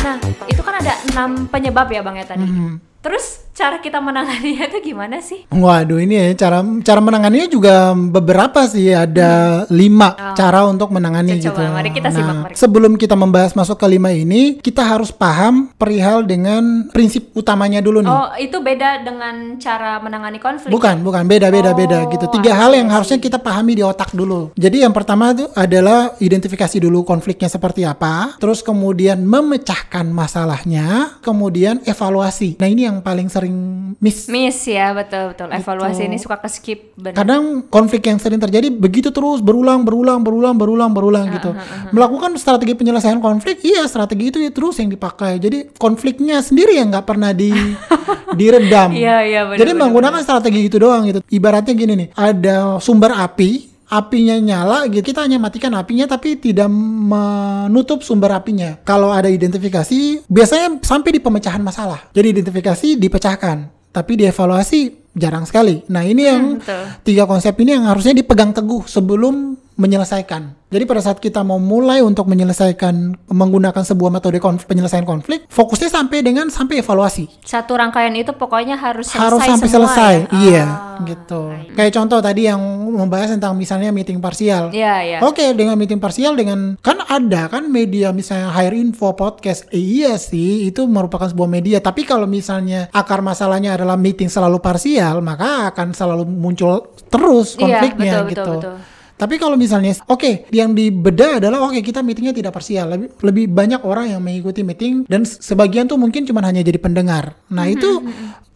Nah, 0.00 0.16
itu 0.48 0.60
kan 0.64 0.74
ada 0.80 0.92
enam 1.12 1.48
penyebab 1.48 1.88
ya 1.92 2.00
Bang 2.04 2.16
ya 2.16 2.26
tadi. 2.26 2.44
Mhm. 2.44 2.89
Terus 3.00 3.48
cara 3.50 3.76
kita 3.76 4.00
menanganinya 4.00 4.68
itu 4.72 4.92
gimana 4.92 5.20
sih? 5.20 5.44
Waduh 5.48 6.00
ini 6.00 6.16
ya 6.16 6.48
cara 6.48 6.64
cara 6.80 7.00
menanganinya 7.00 7.44
juga 7.44 7.92
beberapa 7.92 8.64
sih 8.64 8.88
ada 8.88 9.64
lima 9.68 10.12
Oh. 10.16 10.32
cara 10.32 10.64
untuk 10.64 10.88
menangani 10.88 11.36
Coba, 11.40 11.60
gitu. 11.60 11.74
mari 11.76 11.90
kita 11.92 12.08
simak, 12.08 12.28
Nah, 12.28 12.40
mari. 12.48 12.54
sebelum 12.56 12.96
kita 12.96 13.12
membahas 13.14 13.52
masuk 13.52 13.76
ke 13.76 13.86
lima 13.86 14.12
ini, 14.12 14.56
kita 14.58 14.80
harus 14.80 15.12
paham 15.12 15.68
perihal 15.76 16.24
dengan 16.24 16.88
prinsip 16.88 17.32
utamanya 17.32 17.80
dulu 17.80 18.00
nih. 18.00 18.08
Oh, 18.08 18.28
itu 18.36 18.56
beda 18.60 19.04
dengan 19.04 19.56
cara 19.56 20.00
menangani 20.00 20.40
konflik. 20.40 20.72
Bukan, 20.72 21.04
bukan 21.04 21.24
beda 21.24 21.48
beda 21.48 21.72
beda 21.72 21.98
Oh, 22.04 22.08
gitu. 22.08 22.24
Tiga 22.32 22.52
hal 22.56 22.72
yang 22.72 22.88
harusnya 22.88 23.16
kita 23.16 23.36
pahami 23.36 23.76
di 23.76 23.84
otak 23.84 24.12
dulu. 24.12 24.52
Jadi 24.56 24.84
yang 24.84 24.92
pertama 24.92 25.32
itu 25.32 25.48
adalah 25.52 26.16
identifikasi 26.16 26.76
dulu 26.80 27.04
konfliknya 27.04 27.48
seperti 27.48 27.84
apa, 27.84 28.36
terus 28.40 28.60
kemudian 28.60 29.20
memecahkan 29.20 30.08
masalahnya, 30.08 31.16
kemudian 31.20 31.84
evaluasi. 31.84 32.56
Nah 32.56 32.66
ini 32.66 32.89
yang 32.90 32.98
paling 33.00 33.30
sering 33.30 33.54
miss. 33.96 34.26
Miss 34.26 34.66
ya, 34.66 34.90
betul 34.90 35.30
betul. 35.30 35.46
Evaluasi 35.48 36.02
Gitu. 36.02 36.08
ini 36.10 36.16
suka 36.18 36.36
ke 36.36 36.48
skip 36.50 36.80
benar. 36.94 37.22
Kadang 37.22 37.62
konflik 37.66 38.02
yang 38.02 38.18
sering 38.18 38.36
terjadi 38.36 38.66
begitu 38.68 39.08
terus 39.08 39.38
berulang 39.38 39.86
berulang 39.86 40.20
berulang 40.20 40.58
berulang 40.58 40.90
berulang 40.90 41.26
Ah, 41.26 41.34
gitu. 41.38 41.50
Melakukan 41.90 42.34
strategi 42.34 42.74
penyelesaian 42.74 43.18
konflik, 43.18 43.62
iya 43.62 43.86
strategi 43.86 44.28
itu 44.28 44.38
ya 44.38 44.50
terus 44.50 44.76
yang 44.76 44.90
dipakai. 44.90 45.38
Jadi 45.38 45.70
konfliknya 45.74 46.42
sendiri 46.42 46.74
yang 46.74 46.90
nggak 46.90 47.06
pernah 47.06 47.30
di 47.30 47.54
diredam. 48.40 48.90
Iya, 48.90 49.16
iya, 49.22 49.40
benar, 49.46 49.58
Jadi 49.58 49.70
benar, 49.72 49.82
menggunakan 49.86 50.20
strategi 50.20 50.60
itu 50.66 50.76
doang 50.76 51.06
gitu. 51.06 51.20
Ibaratnya 51.26 51.72
gini 51.72 51.92
nih, 51.96 52.08
ada 52.12 52.78
sumber 52.78 53.14
api, 53.14 53.69
apinya 53.90 54.38
nyala 54.38 54.86
gitu. 54.88 55.02
Kita 55.02 55.26
hanya 55.26 55.36
matikan 55.36 55.74
apinya 55.74 56.06
tapi 56.06 56.38
tidak 56.38 56.70
menutup 56.70 58.00
sumber 58.00 58.32
apinya. 58.32 58.78
Kalau 58.86 59.10
ada 59.10 59.28
identifikasi, 59.28 60.24
biasanya 60.24 60.80
sampai 60.80 61.18
di 61.18 61.20
pemecahan 61.20 61.60
masalah. 61.60 62.08
Jadi 62.14 62.38
identifikasi 62.38 62.96
dipecahkan, 62.96 63.68
tapi 63.90 64.16
dievaluasi 64.16 64.80
jarang 65.12 65.42
sekali. 65.42 65.82
Nah, 65.90 66.06
ini 66.06 66.22
yang 66.22 66.42
Hmm, 66.56 66.62
betul. 66.62 66.84
tiga 67.02 67.26
konsep 67.26 67.52
ini 67.58 67.76
yang 67.76 67.84
harusnya 67.84 68.14
dipegang 68.14 68.54
teguh 68.54 68.86
sebelum 68.86 69.58
menyelesaikan. 69.80 70.60
Jadi 70.70 70.84
pada 70.84 71.00
saat 71.00 71.18
kita 71.18 71.40
mau 71.40 71.58
mulai 71.58 71.98
untuk 71.98 72.30
menyelesaikan 72.30 72.94
menggunakan 73.26 73.82
sebuah 73.82 74.06
metode 74.08 74.38
konf- 74.38 74.64
penyelesaian 74.64 75.02
konflik, 75.02 75.48
fokusnya 75.48 75.88
sampai 75.88 76.20
dengan 76.20 76.46
sampai 76.46 76.78
evaluasi 76.78 77.26
Satu 77.42 77.74
rangkaian 77.74 78.14
itu 78.14 78.30
pokoknya 78.30 78.78
harus 78.78 79.10
selesai 79.10 79.24
harus 79.26 79.40
sampai 79.42 79.66
semua 79.66 79.90
selesai. 79.90 80.14
ya? 80.14 80.30
Iya, 80.38 80.64
Ah, 80.64 81.02
gitu. 81.02 81.40
I- 81.50 81.74
Kayak 81.74 81.92
contoh 81.92 82.18
tadi 82.20 82.46
yang 82.46 82.62
membahas 82.86 83.32
tentang 83.32 83.56
misalnya 83.56 83.90
meeting 83.90 84.20
parsial. 84.20 84.70
Iya, 84.70 84.94
iya. 85.00 85.18
Oke, 85.20 85.42
dengan 85.52 85.74
meeting 85.74 85.98
parsial 85.98 86.36
dengan 86.36 86.78
kan 86.78 87.02
ada 87.02 87.48
kan 87.48 87.66
media 87.66 88.12
misalnya 88.12 88.52
Hire 88.52 88.76
Info 88.76 89.10
podcast. 89.12 89.66
Eh, 89.70 89.80
iya 89.80 90.14
sih, 90.14 90.64
itu 90.64 90.86
merupakan 90.86 91.26
sebuah 91.26 91.50
media. 91.50 91.80
Tapi 91.80 92.04
kalau 92.04 92.28
misalnya 92.28 92.86
akar 92.90 93.18
masalahnya 93.20 93.74
adalah 93.74 93.96
meeting 93.96 94.28
selalu 94.28 94.60
parsial, 94.60 95.18
maka 95.18 95.66
akan 95.66 95.90
selalu 95.90 96.22
muncul 96.24 96.78
terus 97.06 97.54
Iya, 97.54 97.80
konfliknya 97.82 98.12
betul, 98.22 98.28
gitu. 98.28 98.42
betul, 98.46 98.54
betul. 98.54 98.76
Tapi 99.20 99.36
kalau 99.36 99.60
misalnya, 99.60 99.92
oke, 100.08 100.48
yang 100.48 100.72
dibeda 100.72 101.36
adalah 101.36 101.68
oke 101.68 101.76
kita 101.84 102.00
meetingnya 102.00 102.32
tidak 102.32 102.56
parsial, 102.56 102.88
lebih 102.88 103.12
lebih 103.20 103.44
banyak 103.52 103.84
orang 103.84 104.16
yang 104.16 104.20
mengikuti 104.24 104.64
meeting 104.64 105.04
dan 105.04 105.28
sebagian 105.28 105.84
tuh 105.84 106.00
mungkin 106.00 106.24
cuma 106.24 106.40
hanya 106.40 106.64
jadi 106.64 106.80
pendengar. 106.80 107.36
Nah 107.52 107.68
Mm-hmm, 107.70 107.76
itu 107.76 107.90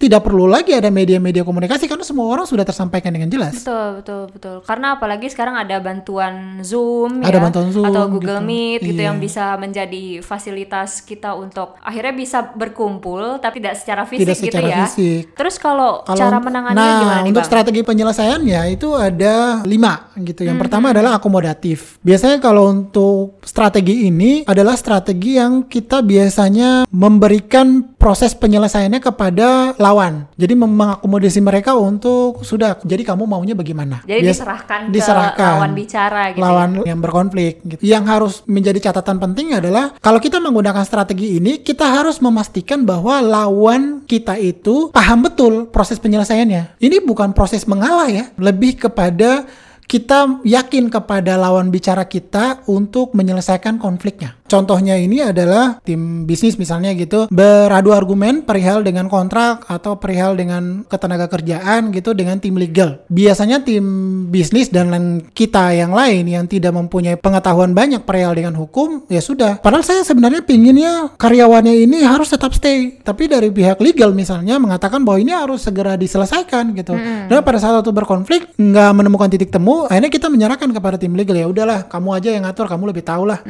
tidak 0.04 0.20
perlu 0.20 0.44
lagi 0.44 0.76
ada 0.76 0.88
media-media 0.88 1.40
komunikasi 1.40 1.88
karena 1.88 2.04
semua 2.04 2.28
orang 2.28 2.44
sudah 2.44 2.60
tersampaikan 2.62 3.08
dengan 3.08 3.26
jelas. 3.26 3.56
Betul, 3.56 3.88
betul, 3.98 4.22
betul. 4.28 4.56
Karena 4.62 4.94
apalagi 4.94 5.26
sekarang 5.26 5.56
ada 5.56 5.80
bantuan 5.80 6.60
Zoom 6.60 7.24
Ada 7.24 7.38
ya, 7.38 7.42
bantuan 7.42 7.72
Zoom 7.72 7.88
atau 7.88 8.04
Google 8.06 8.38
gitu. 8.38 8.46
Meet 8.46 8.80
gitu 8.82 9.00
Iya. 9.00 9.08
yang 9.08 9.16
bisa 9.16 9.56
menjadi 9.56 10.04
fasilitas 10.20 11.00
kita 11.00 11.32
untuk 11.32 11.80
akhirnya 11.80 12.12
bisa 12.12 12.38
berkumpul 12.52 13.38
tapi 13.38 13.58
tidak 13.58 13.76
secara 13.76 14.02
fisik 14.04 14.26
Tidak 14.26 14.36
gitu 14.36 14.46
secara 14.52 14.68
ya. 14.68 14.78
fisik. 14.84 15.22
Terus 15.32 15.56
kalau 15.56 16.04
Kalau 16.04 16.18
cara 16.18 16.36
menanganinya 16.36 16.84
nah, 16.84 17.00
gimana 17.00 17.20
nih, 17.22 17.30
untuk 17.30 17.40
Bang? 17.40 17.48
strategi 17.48 17.80
penyelesaiannya 17.80 18.60
itu 18.70 18.88
ada 18.92 19.34
lima 19.64 20.12
gitu. 20.16 20.42
Yang 20.42 20.50
Mm-hmm. 20.50 20.62
pertama 20.62 20.86
adalah 20.90 21.16
akomodatif. 21.16 21.96
Biasanya 22.00 22.38
kalau 22.38 22.68
untuk 22.68 23.40
strategi 23.42 24.06
ini 24.06 24.44
adalah 24.44 24.74
strategi 24.74 25.36
yang 25.36 25.64
kita 25.64 26.00
biasanya 26.00 26.84
memberikan 26.88 27.93
proses 28.04 28.36
penyelesaiannya 28.36 29.00
kepada 29.00 29.72
lawan. 29.80 30.28
Jadi 30.36 30.52
mengakomodasi 30.52 31.40
mereka 31.40 31.72
untuk 31.72 32.44
sudah. 32.44 32.76
Jadi 32.84 33.00
kamu 33.00 33.24
maunya 33.24 33.56
bagaimana? 33.56 34.04
Jadi 34.04 34.28
Bias- 34.28 34.36
diserahkan, 34.36 34.80
diserahkan. 34.92 35.40
ke 35.40 35.52
lawan 35.56 35.72
bicara 35.72 36.22
gitu. 36.36 36.44
lawan 36.44 36.70
ya. 36.76 36.92
yang 36.92 37.00
berkonflik. 37.00 37.54
Gitu. 37.64 37.80
Yang 37.80 38.04
harus 38.04 38.34
menjadi 38.44 38.92
catatan 38.92 39.16
penting 39.16 39.56
adalah 39.56 39.96
kalau 40.04 40.20
kita 40.20 40.36
menggunakan 40.36 40.84
strategi 40.84 41.40
ini, 41.40 41.64
kita 41.64 41.88
harus 41.88 42.20
memastikan 42.20 42.84
bahwa 42.84 43.24
lawan 43.24 44.04
kita 44.04 44.36
itu 44.36 44.92
paham 44.92 45.24
betul 45.24 45.72
proses 45.72 45.96
penyelesaiannya. 45.96 46.76
Ini 46.84 47.00
bukan 47.08 47.32
proses 47.32 47.64
mengalah 47.64 48.12
ya, 48.12 48.28
lebih 48.36 48.84
kepada 48.84 49.48
kita 49.84 50.40
yakin 50.44 50.88
kepada 50.88 51.36
lawan 51.36 51.68
bicara 51.68 52.08
kita 52.08 52.64
untuk 52.68 53.12
menyelesaikan 53.12 53.76
konfliknya. 53.76 54.36
Contohnya 54.54 54.94
ini 54.94 55.18
adalah 55.18 55.82
tim 55.82 56.22
bisnis 56.30 56.54
misalnya 56.54 56.94
gitu 56.94 57.26
beradu 57.26 57.90
argumen 57.90 58.46
perihal 58.46 58.86
dengan 58.86 59.10
kontrak 59.10 59.66
atau 59.66 59.98
perihal 59.98 60.38
dengan 60.38 60.86
ketenaga 60.86 61.26
kerjaan 61.26 61.90
gitu 61.90 62.14
dengan 62.14 62.38
tim 62.38 62.54
legal. 62.54 63.02
Biasanya 63.10 63.66
tim 63.66 63.82
bisnis 64.30 64.70
dan 64.70 64.94
lain- 64.94 65.26
kita 65.34 65.74
yang 65.74 65.90
lain 65.90 66.30
yang 66.30 66.46
tidak 66.46 66.70
mempunyai 66.70 67.18
pengetahuan 67.18 67.74
banyak 67.74 68.06
perihal 68.06 68.30
dengan 68.38 68.54
hukum 68.54 69.02
ya 69.10 69.18
sudah. 69.18 69.58
Padahal 69.58 69.82
saya 69.82 70.06
sebenarnya 70.06 70.46
pinginnya 70.46 71.10
karyawannya 71.18 71.74
ini 71.74 72.06
harus 72.06 72.30
tetap 72.30 72.54
stay. 72.54 72.94
Tapi 73.02 73.26
dari 73.26 73.50
pihak 73.50 73.82
legal 73.82 74.14
misalnya 74.14 74.62
mengatakan 74.62 75.02
bahwa 75.02 75.18
ini 75.18 75.34
harus 75.34 75.66
segera 75.66 75.98
diselesaikan 75.98 76.70
gitu. 76.78 76.94
Dan 77.26 77.42
pada 77.42 77.58
saat 77.58 77.82
itu 77.82 77.90
berkonflik 77.90 78.54
nggak 78.54 78.90
menemukan 78.94 79.26
titik 79.26 79.50
temu, 79.50 79.90
akhirnya 79.90 80.12
kita 80.14 80.30
menyerahkan 80.30 80.70
kepada 80.70 80.94
tim 80.94 81.16
legal 81.18 81.34
ya 81.34 81.50
udahlah 81.50 81.90
kamu 81.90 82.08
aja 82.14 82.28
yang 82.30 82.44
ngatur, 82.46 82.70
kamu 82.70 82.94
lebih 82.94 83.02
tahu 83.02 83.24
lah 83.26 83.40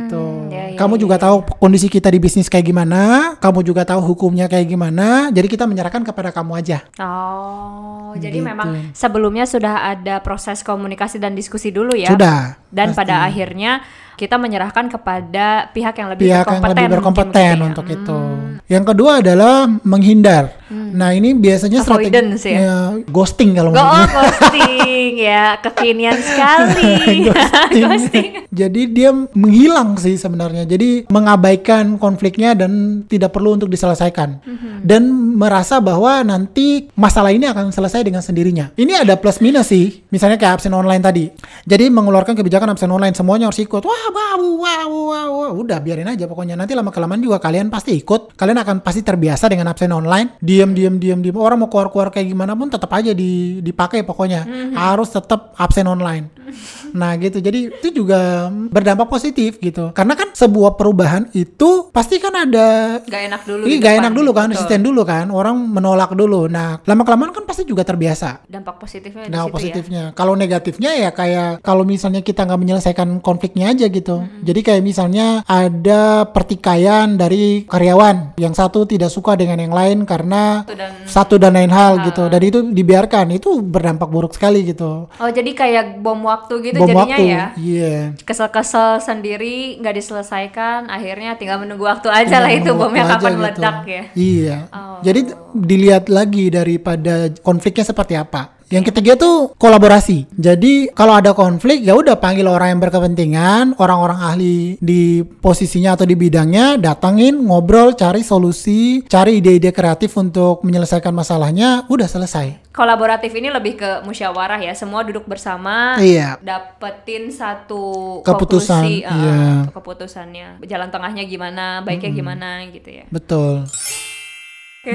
gitu. 0.00 0.45
Ya, 0.50 0.64
ya, 0.72 0.78
kamu 0.78 0.94
ya, 0.96 1.00
juga 1.06 1.16
tahu 1.20 1.36
kondisi 1.58 1.86
kita 1.86 2.08
di 2.10 2.18
bisnis 2.18 2.46
kayak 2.46 2.66
gimana, 2.66 3.34
kamu 3.38 3.60
juga 3.62 3.82
tahu 3.84 4.00
hukumnya 4.02 4.46
kayak 4.46 4.66
gimana. 4.68 5.28
Jadi 5.30 5.46
kita 5.50 5.64
menyerahkan 5.66 6.02
kepada 6.06 6.30
kamu 6.30 6.52
aja. 6.58 6.78
Oh, 7.00 8.12
jadi 8.16 8.38
Gitu. 8.40 8.48
memang 8.48 8.92
sebelumnya 8.92 9.44
sudah 9.44 9.92
ada 9.96 10.20
proses 10.20 10.60
komunikasi 10.62 11.18
dan 11.20 11.34
diskusi 11.36 11.70
dulu 11.72 11.96
ya. 11.96 12.12
Sudah. 12.12 12.56
Dan 12.70 12.92
pasti. 12.92 12.98
pada 13.02 13.14
akhirnya 13.24 13.80
kita 14.16 14.40
menyerahkan 14.40 14.88
kepada 14.88 15.68
pihak 15.70 15.94
yang 15.94 16.08
lebih 16.10 16.24
pihak 16.26 16.32
yang 16.32 16.44
berkompeten. 16.44 16.72
lebih 16.72 16.82
mungkin 16.82 16.96
berkompeten 16.96 17.32
begitu 17.36 17.60
ya. 17.60 17.68
untuk 17.68 17.86
itu. 17.92 18.18
Yang 18.66 18.84
kedua 18.90 19.12
adalah 19.22 19.54
menghindar. 19.86 20.44
Nah 20.66 21.14
ini 21.14 21.30
biasanya 21.36 21.86
strategi 21.86 22.10
Hmm. 22.16 22.34
Ya? 22.42 22.58
ya, 22.58 22.78
ghosting 23.06 23.54
kalau 23.54 23.70
Go 23.70 23.78
oh, 23.78 24.06
ghosting 24.10 25.12
ya, 25.30 25.54
kekinian 25.62 26.18
sekali. 26.18 26.94
ghosting. 27.30 27.82
ghosting. 27.86 28.28
Jadi 28.50 28.82
dia 28.90 29.14
menghilang 29.14 29.94
sih 30.00 30.18
sebenarnya. 30.18 30.66
Jadi 30.66 31.06
mengabaikan 31.06 32.00
konfliknya 32.00 32.58
dan 32.58 33.04
tidak 33.06 33.30
perlu 33.30 33.54
untuk 33.54 33.70
diselesaikan. 33.70 34.42
Mhm. 34.42 34.70
Dan 34.82 35.02
merasa 35.38 35.78
bahwa 35.78 36.24
nanti 36.26 36.90
masalah 36.98 37.30
ini 37.30 37.46
akan 37.46 37.70
selesai 37.70 38.02
dengan 38.02 38.24
sendirinya. 38.24 38.74
Ini 38.74 39.06
ada 39.06 39.14
plus 39.14 39.38
minus 39.38 39.70
sih. 39.70 40.02
Misalnya 40.10 40.40
kayak 40.40 40.58
absen 40.58 40.74
online 40.74 41.02
tadi. 41.04 41.30
Jadi 41.68 41.92
mengeluarkan 41.92 42.34
kebijakan 42.34 42.74
absen 42.74 42.90
online 42.90 43.14
semuanya 43.14 43.46
harus 43.46 43.60
ikut. 43.62 43.84
Wah, 43.86 44.05
wow. 44.12 45.50
Udah 45.56 45.78
biarin 45.80 46.06
aja 46.10 46.26
pokoknya. 46.28 46.54
Nanti 46.54 46.76
lama 46.76 46.90
kelamaan 46.92 47.22
juga 47.22 47.40
kalian 47.42 47.72
pasti 47.72 47.96
ikut. 47.96 48.34
Kalian 48.36 48.58
akan 48.62 48.76
pasti 48.84 49.00
terbiasa 49.02 49.50
dengan 49.50 49.70
absen 49.70 49.90
online. 49.90 50.38
Diam, 50.42 50.74
diam, 50.76 51.00
diam, 51.00 51.20
diam. 51.22 51.36
Orang 51.38 51.62
mau 51.62 51.70
keluar-keluar 51.70 52.12
kayak 52.12 52.30
gimana 52.30 52.52
pun 52.54 52.68
tetap 52.68 52.90
aja 52.92 53.10
di, 53.16 53.58
dipakai 53.64 54.02
pokoknya. 54.06 54.44
Harus 54.76 55.10
tetap 55.14 55.54
absen 55.56 55.86
online. 55.86 56.28
Nah 56.96 57.12
gitu, 57.20 57.42
jadi 57.44 57.68
itu 57.68 57.88
juga 57.92 58.48
berdampak 58.48 59.10
positif 59.10 59.60
gitu. 59.60 59.92
Karena 59.92 60.16
kan 60.16 60.32
sebuah 60.32 60.80
perubahan 60.80 61.28
itu 61.36 61.92
pasti 61.92 62.16
kan 62.16 62.32
ada 62.32 62.98
Gak 63.04 63.22
enak 63.28 63.42
dulu. 63.44 63.62
Ini 63.68 63.76
di 63.76 63.82
gak 63.82 63.94
enak 64.00 64.12
dulu 64.16 64.30
kan, 64.32 64.46
resisten 64.48 64.80
dulu 64.80 65.02
kan, 65.04 65.28
orang 65.28 65.56
menolak 65.60 66.16
dulu. 66.16 66.48
Nah, 66.48 66.80
lama 66.88 67.02
kelamaan 67.04 67.36
kan 67.36 67.44
pasti 67.44 67.68
juga 67.68 67.84
terbiasa. 67.84 68.48
Dampak 68.48 68.80
positifnya 68.80 69.28
Nah, 69.28 69.44
ya. 69.44 69.52
positifnya. 69.52 70.04
Kalau 70.16 70.32
negatifnya 70.38 70.90
ya 70.96 71.10
kayak 71.12 71.60
kalau 71.60 71.84
misalnya 71.84 72.24
kita 72.24 72.48
nggak 72.48 72.60
menyelesaikan 72.64 73.20
konfliknya 73.20 73.74
aja 73.76 73.86
gitu. 74.00 74.26
Jadi 74.44 74.60
kayak 74.60 74.82
misalnya 74.84 75.40
ada 75.48 76.28
pertikaian 76.30 77.16
dari 77.16 77.64
karyawan, 77.64 78.36
yang 78.36 78.52
satu 78.52 78.84
tidak 78.84 79.08
suka 79.08 79.36
dengan 79.36 79.60
yang 79.60 79.72
lain 79.72 80.04
karena 80.04 80.64
Satu 80.66 80.74
dan 80.76 80.90
satu 81.06 81.34
dan 81.40 81.52
lain 81.56 81.72
hal 81.72 82.00
gitu. 82.06 82.28
Dan 82.28 82.40
itu 82.42 82.58
dibiarkan, 82.72 83.32
itu 83.32 83.60
berdampak 83.62 84.08
buruk 84.08 84.32
sekali 84.36 84.62
gitu. 84.66 85.08
Oh 85.08 85.30
jadi 85.30 85.50
kayak 85.52 86.00
bom 86.00 86.22
waktu 86.26 86.72
gitu 86.72 86.78
Bom 86.80 86.88
jadinya 86.90 87.16
waktu, 87.16 87.24
ya. 87.26 87.44
iya. 87.56 87.96
Kesel-kesel 88.22 89.00
sendiri 89.02 89.80
nggak 89.80 89.94
diselesaikan, 89.96 90.88
akhirnya 90.90 91.38
tinggal 91.38 91.62
menunggu 91.62 91.86
waktu 91.86 92.08
aja 92.10 92.40
lah 92.42 92.52
itu 92.52 92.72
bomnya 92.72 93.04
kapan 93.06 93.32
gitu. 93.32 93.40
meledak 93.40 93.78
ya. 93.86 94.02
Iya. 94.16 94.56
Oh. 94.72 94.98
Jadi 95.04 95.20
dilihat 95.54 96.08
lagi 96.08 96.48
daripada 96.52 97.30
konfliknya 97.40 97.84
seperti 97.86 98.16
apa. 98.18 98.55
Yang 98.66 98.90
ketiga 98.90 99.14
tuh 99.14 99.54
kolaborasi. 99.54 100.26
Jadi 100.34 100.90
kalau 100.90 101.14
ada 101.14 101.30
konflik 101.38 101.86
ya 101.86 101.94
udah 101.94 102.18
panggil 102.18 102.50
orang 102.50 102.74
yang 102.74 102.80
berkepentingan, 102.82 103.78
orang-orang 103.78 104.18
ahli 104.18 104.74
di 104.82 105.22
posisinya 105.22 105.94
atau 105.94 106.02
di 106.02 106.18
bidangnya, 106.18 106.74
datangin, 106.74 107.38
ngobrol, 107.46 107.94
cari 107.94 108.26
solusi, 108.26 109.06
cari 109.06 109.38
ide-ide 109.38 109.70
kreatif 109.70 110.18
untuk 110.18 110.66
menyelesaikan 110.66 111.14
masalahnya, 111.14 111.86
udah 111.86 112.10
selesai. 112.10 112.66
Kolaboratif 112.74 113.32
ini 113.32 113.48
lebih 113.48 113.80
ke 113.80 113.90
musyawarah 114.04 114.60
ya, 114.60 114.76
semua 114.76 115.00
duduk 115.00 115.24
bersama, 115.24 115.96
Iya. 115.96 116.36
dapetin 116.44 117.32
satu 117.32 118.20
Keputusan, 118.20 118.84
konklusi, 118.84 119.06
uh, 119.06 119.16
iya. 119.16 119.36
untuk 119.64 119.74
keputusannya, 119.80 120.48
jalan 120.68 120.92
tengahnya 120.92 121.24
gimana, 121.24 121.80
baiknya 121.80 122.12
gimana 122.12 122.68
gitu 122.68 122.90
ya. 122.92 123.08
Betul. 123.08 123.64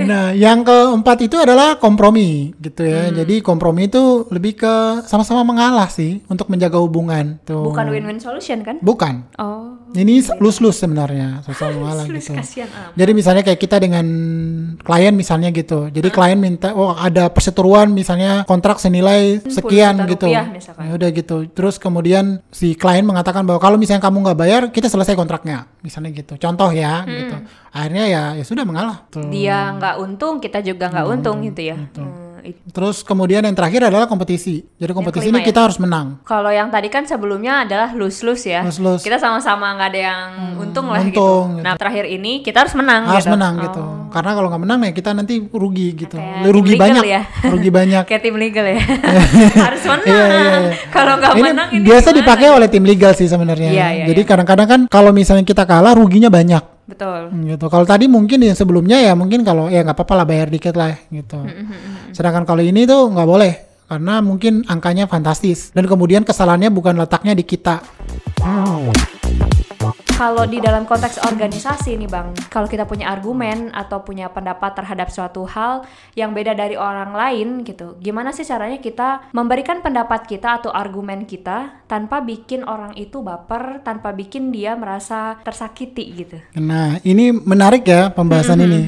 Nah, 0.07 0.31
yang 0.31 0.63
keempat 0.63 1.17
itu 1.27 1.35
adalah 1.35 1.75
kompromi 1.75 2.55
gitu 2.63 2.87
ya. 2.87 3.11
Jadi 3.11 3.43
kompromi 3.43 3.91
itu 3.91 4.25
lebih 4.31 4.55
ke 4.55 5.03
sama-sama 5.03 5.43
mengalah 5.43 5.91
sih 5.91 6.23
untuk 6.31 6.47
menjaga 6.47 6.79
hubungan. 6.79 7.43
Tuh. 7.43 7.67
Bukan 7.67 7.91
win-win 7.91 8.19
solution 8.23 8.63
kan? 8.63 8.79
Bukan. 8.79 9.27
Oh, 9.35 9.75
Ini 9.91 10.23
lus-lus 10.39 10.79
sebenarnya, 10.79 11.43
sama 11.43 11.67
mengalah 11.83 12.07
gitu. 12.07 12.31
Jadi 12.95 13.11
misalnya 13.11 13.43
kayak 13.43 13.59
kita 13.59 13.75
dengan 13.83 14.05
klien 14.79 15.11
misalnya 15.11 15.51
gitu. 15.51 15.91
Jadi 15.91 16.07
klien 16.07 16.39
minta 16.39 16.71
oh 16.71 16.95
ada 16.95 17.27
perseteruan 17.27 17.91
misalnya 17.91 18.47
kontrak 18.47 18.79
senilai 18.79 19.43
sekian 19.51 19.99
juta 20.07 20.11
gitu. 20.15 20.27
rupiah 20.31 20.47
misalkan. 20.47 20.81
Ya 20.87 20.91
udah 20.95 21.09
gitu. 21.11 21.37
Terus 21.51 21.75
kemudian 21.75 22.39
si 22.55 22.71
klien 22.79 23.03
mengatakan 23.03 23.43
bahwa 23.43 23.59
kalau 23.59 23.75
misalnya 23.75 23.99
kamu 23.99 24.23
nggak 24.23 24.39
bayar, 24.39 24.61
kita 24.71 24.87
selesai 24.87 25.19
kontraknya. 25.19 25.67
Misalnya 25.81 26.13
gitu. 26.13 26.37
Contoh 26.37 26.69
ya 26.69 27.01
gitu. 27.09 27.35
Akhirnya 27.73 28.05
ya 28.05 28.23
ya 28.37 28.43
sudah 28.45 28.61
mengalah. 28.61 29.09
Tuh. 29.09 29.25
Dia 29.33 29.73
nggak 29.73 29.95
untung, 29.97 30.37
kita 30.37 30.61
juga 30.61 30.93
nggak 30.93 31.07
untung 31.09 31.41
gitu 31.41 31.61
ya. 31.61 31.75
Hmm, 31.75 31.89
it- 31.89 32.20
Terus 32.71 33.05
kemudian 33.05 33.45
yang 33.45 33.55
terakhir 33.55 33.87
adalah 33.87 34.09
kompetisi. 34.09 34.65
Jadi 34.77 34.91
kompetisi 34.91 35.29
ini 35.29 35.39
ya? 35.41 35.47
kita 35.47 35.59
harus 35.69 35.77
menang. 35.77 36.19
Kalau 36.25 36.49
yang 36.49 36.73
tadi 36.73 36.89
kan 36.89 37.05
sebelumnya 37.05 37.63
adalah 37.63 37.93
lose-lose 37.93 38.49
ya. 38.49 38.61
Lose-lose. 38.65 39.05
Kita 39.05 39.21
sama-sama 39.21 39.71
nggak 39.77 39.89
ada 39.93 39.99
yang 39.99 40.27
untung 40.57 40.89
lah 40.89 41.01
untung 41.05 41.59
gitu. 41.59 41.63
Nah 41.63 41.73
terakhir 41.77 42.05
ini 42.09 42.41
kita 42.41 42.65
harus 42.65 42.73
menang. 42.73 43.07
Harus 43.07 43.25
gitu. 43.25 43.33
menang 43.37 43.53
Oh. 43.57 43.63
gitu. 43.65 43.83
Karena 44.11 44.31
kalau 44.35 44.47
nggak 44.51 44.63
menang 44.63 44.79
ya 44.83 44.91
kita 44.91 45.09
nanti 45.13 45.33
rugi 45.51 45.87
gitu. 45.95 46.17
Kayak 46.17 46.51
rugi 46.51 46.73
banyak. 46.75 47.03
ya. 47.05 47.21
rugi 47.47 47.69
banyak. 47.69 48.03
Kayak 48.09 48.21
tim 48.25 48.35
legal 48.35 48.65
ya. 48.65 48.79
harus 49.69 49.83
menang. 49.85 50.07
Iya, 50.07 50.25
iya, 50.25 50.41
iya. 50.41 50.71
Kalau 50.89 51.13
nggak 51.21 51.33
menang 51.37 51.69
ini 51.77 51.85
biasa 51.85 52.09
dipakai 52.11 52.47
oleh 52.51 52.67
tim 52.67 52.83
legal 52.83 53.11
sih 53.13 53.29
sebenarnya. 53.29 53.69
Iya, 53.71 53.87
iya, 54.01 54.05
Jadi 54.09 54.21
kadang-kadang 54.25 54.67
kan 54.67 54.81
kalau 54.89 55.13
misalnya 55.13 55.45
kita 55.45 55.63
kalah 55.63 55.93
ruginya 55.93 56.27
banyak 56.27 56.80
Betul. 56.91 57.31
Hmm, 57.31 57.47
gitu. 57.47 57.65
Kalau 57.71 57.87
tadi 57.87 58.11
mungkin 58.11 58.43
yang 58.43 58.57
sebelumnya 58.59 58.99
ya 58.99 59.15
mungkin 59.15 59.47
kalau 59.47 59.71
ya 59.71 59.79
nggak 59.87 59.95
apa-apa 59.95 60.13
lah 60.19 60.25
bayar 60.27 60.51
dikit 60.51 60.75
lah 60.75 60.91
gitu. 61.07 61.39
Hmm, 61.39 62.11
Sedangkan 62.11 62.43
kalau 62.43 62.59
ini 62.59 62.83
tuh 62.83 63.07
nggak 63.15 63.29
boleh 63.31 63.53
karena 63.87 64.19
mungkin 64.19 64.67
angkanya 64.67 65.07
fantastis 65.07 65.71
dan 65.71 65.87
kemudian 65.87 66.27
kesalahannya 66.27 66.67
bukan 66.67 66.99
letaknya 66.99 67.31
di 67.31 67.47
kita. 67.47 67.79
Kalau 70.21 70.45
di 70.45 70.61
dalam 70.61 70.85
konteks 70.85 71.17
organisasi 71.33 71.97
nih 71.97 72.05
Bang, 72.05 72.37
kalau 72.53 72.69
kita 72.69 72.85
punya 72.85 73.09
argumen 73.09 73.73
atau 73.73 74.05
punya 74.05 74.29
pendapat 74.29 74.77
terhadap 74.77 75.09
suatu 75.09 75.49
hal 75.49 75.81
yang 76.13 76.29
beda 76.37 76.53
dari 76.53 76.77
orang 76.77 77.17
lain 77.17 77.65
gitu, 77.65 77.97
gimana 77.97 78.29
sih 78.29 78.45
caranya 78.45 78.77
kita 78.77 79.33
memberikan 79.33 79.81
pendapat 79.81 80.29
kita 80.29 80.61
atau 80.61 80.69
argumen 80.69 81.25
kita 81.25 81.89
tanpa 81.89 82.21
bikin 82.21 82.61
orang 82.69 82.93
itu 83.01 83.25
baper, 83.25 83.81
tanpa 83.81 84.13
bikin 84.13 84.53
dia 84.53 84.77
merasa 84.77 85.41
tersakiti 85.41 86.05
gitu. 86.13 86.37
Nah, 86.53 87.01
ini 87.01 87.33
menarik 87.33 87.81
ya 87.81 88.13
pembahasan 88.13 88.61
Hmm, 88.61 88.67
ini. 88.69 88.81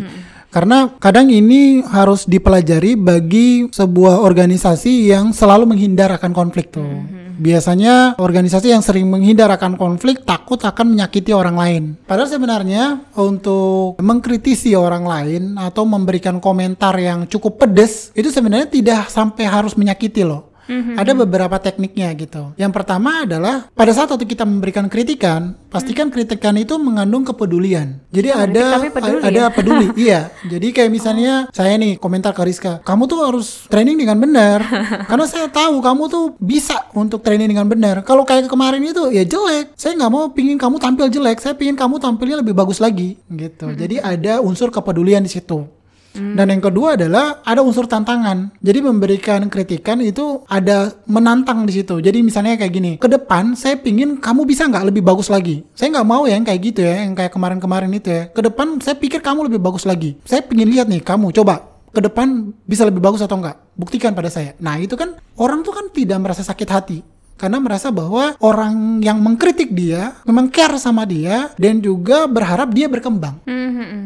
Karena 0.53 0.85
kadang 1.01 1.33
ini 1.33 1.81
harus 1.81 2.29
dipelajari 2.29 2.93
bagi 2.93 3.73
sebuah 3.73 4.21
organisasi 4.21 5.09
yang 5.09 5.33
selalu 5.33 5.65
menghindar 5.65 6.13
akan 6.13 6.29
konflik 6.29 6.69
tuh. 6.69 7.22
Biasanya 7.39 8.15
organisasi 8.21 8.69
yang 8.69 8.85
sering 8.85 9.09
menghindar 9.09 9.49
akan 9.49 9.75
konflik 9.75 10.21
takut 10.21 10.61
akan 10.61 10.93
menyakiti 10.93 11.33
orang 11.33 11.57
lain. 11.57 11.83
Padahal 12.05 12.29
sebenarnya 12.29 13.09
untuk 13.17 13.97
mengkritisi 13.97 14.77
orang 14.77 15.03
lain 15.03 15.43
atau 15.57 15.83
memberikan 15.83 16.37
komentar 16.37 16.93
yang 17.01 17.25
cukup 17.25 17.65
pedes 17.65 18.13
itu 18.13 18.29
sebenarnya 18.29 18.69
tidak 18.69 19.09
sampai 19.09 19.49
harus 19.49 19.73
menyakiti 19.73 20.21
loh. 20.21 20.52
Ada 20.69 21.11
beberapa 21.17 21.55
tekniknya 21.59 22.13
gitu. 22.15 22.55
Yang 22.55 22.71
pertama 22.75 23.23
adalah 23.27 23.67
pada 23.73 23.91
saat 23.91 24.09
waktu 24.11 24.25
kita 24.27 24.47
memberikan 24.47 24.87
kritikan, 24.87 25.57
pastikan 25.67 26.07
kritikan 26.13 26.55
itu 26.55 26.77
mengandung 26.79 27.27
kepedulian. 27.27 27.99
Jadi 28.13 28.29
ada 28.29 28.79
tapi 28.79 28.89
peduli 28.93 29.21
ada 29.23 29.41
peduli. 29.51 29.87
iya. 30.07 30.31
Jadi 30.45 30.71
kayak 30.71 30.91
misalnya 30.91 31.33
saya 31.51 31.75
nih 31.75 31.99
komentar 31.99 32.31
ke 32.31 32.41
Rizka, 32.45 32.79
kamu 32.85 33.09
tuh 33.09 33.19
harus 33.25 33.67
training 33.67 33.99
dengan 33.99 34.17
benar. 34.19 34.59
Karena 35.09 35.25
saya 35.27 35.47
tahu 35.49 35.81
kamu 35.81 36.03
tuh 36.07 36.25
bisa 36.39 36.87
untuk 36.93 37.25
training 37.25 37.51
dengan 37.51 37.67
benar. 37.67 38.05
Kalau 38.05 38.23
kayak 38.23 38.47
kemarin 38.47 38.83
itu 38.83 39.09
ya 39.11 39.23
jelek. 39.25 39.73
Saya 39.75 39.97
nggak 39.97 40.11
mau 40.11 40.29
pingin 40.31 40.55
kamu 40.55 40.79
tampil 40.79 41.09
jelek. 41.09 41.41
Saya 41.41 41.57
pingin 41.57 41.75
kamu 41.75 41.99
tampilnya 41.99 42.39
lebih 42.39 42.55
bagus 42.55 42.77
lagi 42.79 43.19
gitu. 43.27 43.73
Jadi 43.73 43.99
ada 43.99 44.39
unsur 44.39 44.69
kepedulian 44.69 45.23
di 45.25 45.31
situ. 45.31 45.82
Dan 46.13 46.45
yang 46.53 46.61
kedua 46.61 46.93
adalah 46.93 47.41
ada 47.41 47.65
unsur 47.65 47.89
tantangan. 47.89 48.53
Jadi 48.61 48.79
memberikan 48.85 49.49
kritikan 49.49 49.97
itu 49.99 50.45
ada 50.45 50.93
menantang 51.09 51.65
di 51.65 51.81
situ. 51.81 51.97
Jadi 51.97 52.21
misalnya 52.21 52.57
kayak 52.57 52.73
gini, 52.73 52.91
ke 53.01 53.09
depan 53.09 53.57
saya 53.57 53.81
pingin 53.81 54.21
kamu 54.21 54.45
bisa 54.45 54.69
nggak 54.69 54.93
lebih 54.93 55.01
bagus 55.01 55.27
lagi. 55.33 55.65
Saya 55.73 55.99
nggak 55.99 56.07
mau 56.07 56.29
ya 56.29 56.37
yang 56.37 56.45
kayak 56.45 56.61
gitu 56.61 56.81
ya, 56.85 57.05
yang 57.05 57.17
kayak 57.17 57.33
kemarin-kemarin 57.33 57.91
itu 57.93 58.09
ya. 58.09 58.23
Ke 58.29 58.41
depan 58.45 58.77
saya 58.79 58.95
pikir 58.97 59.19
kamu 59.25 59.49
lebih 59.49 59.59
bagus 59.59 59.83
lagi. 59.89 60.15
Saya 60.23 60.45
pingin 60.45 60.69
lihat 60.69 60.85
nih 60.85 61.01
kamu 61.01 61.33
coba 61.33 61.65
ke 61.93 62.01
depan 62.01 62.53
bisa 62.65 62.85
lebih 62.85 63.01
bagus 63.01 63.21
atau 63.21 63.37
enggak. 63.37 63.57
Buktikan 63.73 64.13
pada 64.13 64.29
saya. 64.29 64.53
Nah 64.61 64.77
itu 64.77 64.93
kan 64.93 65.17
orang 65.37 65.65
tuh 65.65 65.73
kan 65.73 65.89
tidak 65.89 66.17
merasa 66.21 66.45
sakit 66.45 66.69
hati 66.69 66.99
karena 67.35 67.57
merasa 67.57 67.89
bahwa 67.89 68.37
orang 68.39 68.99
yang 68.99 69.17
mengkritik 69.17 69.69
dia 69.69 70.15
memang 70.23 70.47
care 70.47 70.77
sama 70.77 71.03
dia 71.03 71.51
dan 71.55 71.77
juga 71.77 72.23
berharap 72.25 72.71
dia 72.71 72.87
berkembang. 72.87 73.41
Hmm, 73.43 73.61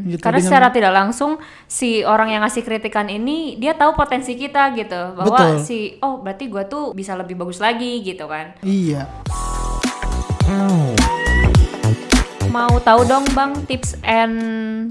Gitu, 0.08 0.24
Karena 0.24 0.40
dengan- 0.40 0.48
secara 0.50 0.68
tidak 0.72 0.94
langsung 0.96 1.32
si 1.66 2.00
orang 2.02 2.32
yang 2.32 2.40
ngasih 2.40 2.64
kritikan 2.64 3.06
ini 3.06 3.56
dia 3.56 3.76
tahu 3.76 3.92
potensi 3.94 4.34
kita 4.34 4.72
gitu 4.72 5.14
bahwa 5.14 5.36
Betul. 5.54 5.60
si 5.60 5.78
oh 6.00 6.18
berarti 6.18 6.48
gua 6.48 6.64
tuh 6.64 6.96
bisa 6.96 7.12
lebih 7.14 7.36
bagus 7.36 7.60
lagi 7.60 8.00
gitu 8.02 8.24
kan. 8.26 8.56
Iya. 8.62 9.04
Mau 12.48 12.80
tahu 12.80 13.04
dong 13.04 13.28
Bang 13.36 13.68
tips 13.68 14.00
and 14.02 14.36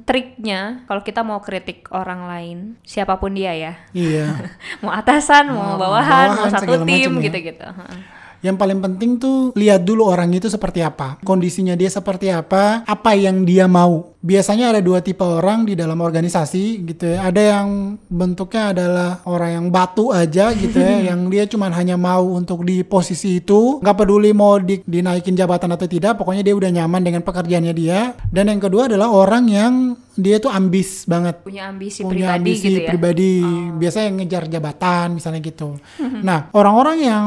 triknya 0.05 0.85
kalau 0.85 1.01
kita 1.01 1.25
mau 1.25 1.41
kritik 1.41 1.89
orang 1.89 2.29
lain 2.29 2.59
siapa 2.85 3.17
pun 3.17 3.33
dia 3.33 3.57
ya. 3.57 3.73
Iya. 3.91 4.37
mau 4.85 4.93
atasan, 4.93 5.49
mau 5.49 5.75
Mau 5.75 5.81
bawahan, 5.81 6.29
mau 6.29 6.45
bawahan, 6.45 6.53
satu 6.53 6.69
segala 6.69 6.85
tim 6.85 7.11
ya. 7.11 7.23
gitu-gitu. 7.25 7.65
Heeh. 7.65 7.99
Yang 8.47 8.63
paling 8.63 8.79
penting 8.79 9.11
tuh 9.19 9.51
lihat 9.59 9.83
dulu 9.83 10.07
orang 10.07 10.31
itu 10.31 10.47
seperti 10.47 10.87
apa, 10.87 11.19
kondisinya 11.27 11.75
dia 11.75 11.91
seperti 11.91 12.31
apa, 12.31 12.87
apa 12.87 13.11
yang 13.19 13.43
dia 13.43 13.67
mau. 13.67 14.15
Biasanya 14.23 14.75
ada 14.75 14.81
dua 14.83 15.03
tipe 15.03 15.23
orang 15.23 15.67
di 15.67 15.79
dalam 15.79 15.99
organisasi 16.03 16.83
gitu 16.83 17.15
ya. 17.15 17.27
Ada 17.31 17.43
yang 17.59 17.99
bentuknya 18.11 18.75
adalah 18.75 19.11
orang 19.27 19.51
yang 19.55 19.67
batu 19.71 20.11
aja 20.15 20.51
gitu 20.55 20.79
ya, 20.79 21.03
yang 21.15 21.27
dia 21.27 21.47
cuman 21.47 21.75
hanya 21.75 21.99
mau 21.99 22.39
untuk 22.39 22.63
di 22.63 22.87
posisi 22.87 23.43
itu, 23.43 23.83
nggak 23.83 23.97
peduli 23.99 24.31
mau 24.31 24.59
di- 24.63 24.83
dinaikin 24.87 25.35
jabatan 25.35 25.75
atau 25.75 25.87
tidak, 25.91 26.19
pokoknya 26.19 26.43
dia 26.47 26.55
udah 26.55 26.71
nyaman 26.71 27.03
dengan 27.03 27.23
pekerjaannya 27.27 27.75
dia. 27.75 28.15
Dan 28.31 28.51
yang 28.51 28.63
kedua 28.63 28.87
adalah 28.87 29.11
orang 29.11 29.45
yang 29.51 29.75
dia 30.17 30.37
tuh 30.41 30.51
ambis 30.51 31.05
banget. 31.05 31.45
Punya 31.45 31.69
ambisi 31.69 32.01
punya 32.03 32.33
pribadi 32.33 32.41
ambisi 32.41 32.67
gitu 32.67 32.81
ya. 32.83 32.89
pribadi. 32.91 33.33
Biasa 33.77 33.99
yang 34.09 34.15
ngejar 34.21 34.45
jabatan 34.49 35.07
misalnya 35.17 35.41
gitu. 35.45 35.77
Nah 36.27 36.49
orang-orang 36.57 36.99
yang 37.05 37.27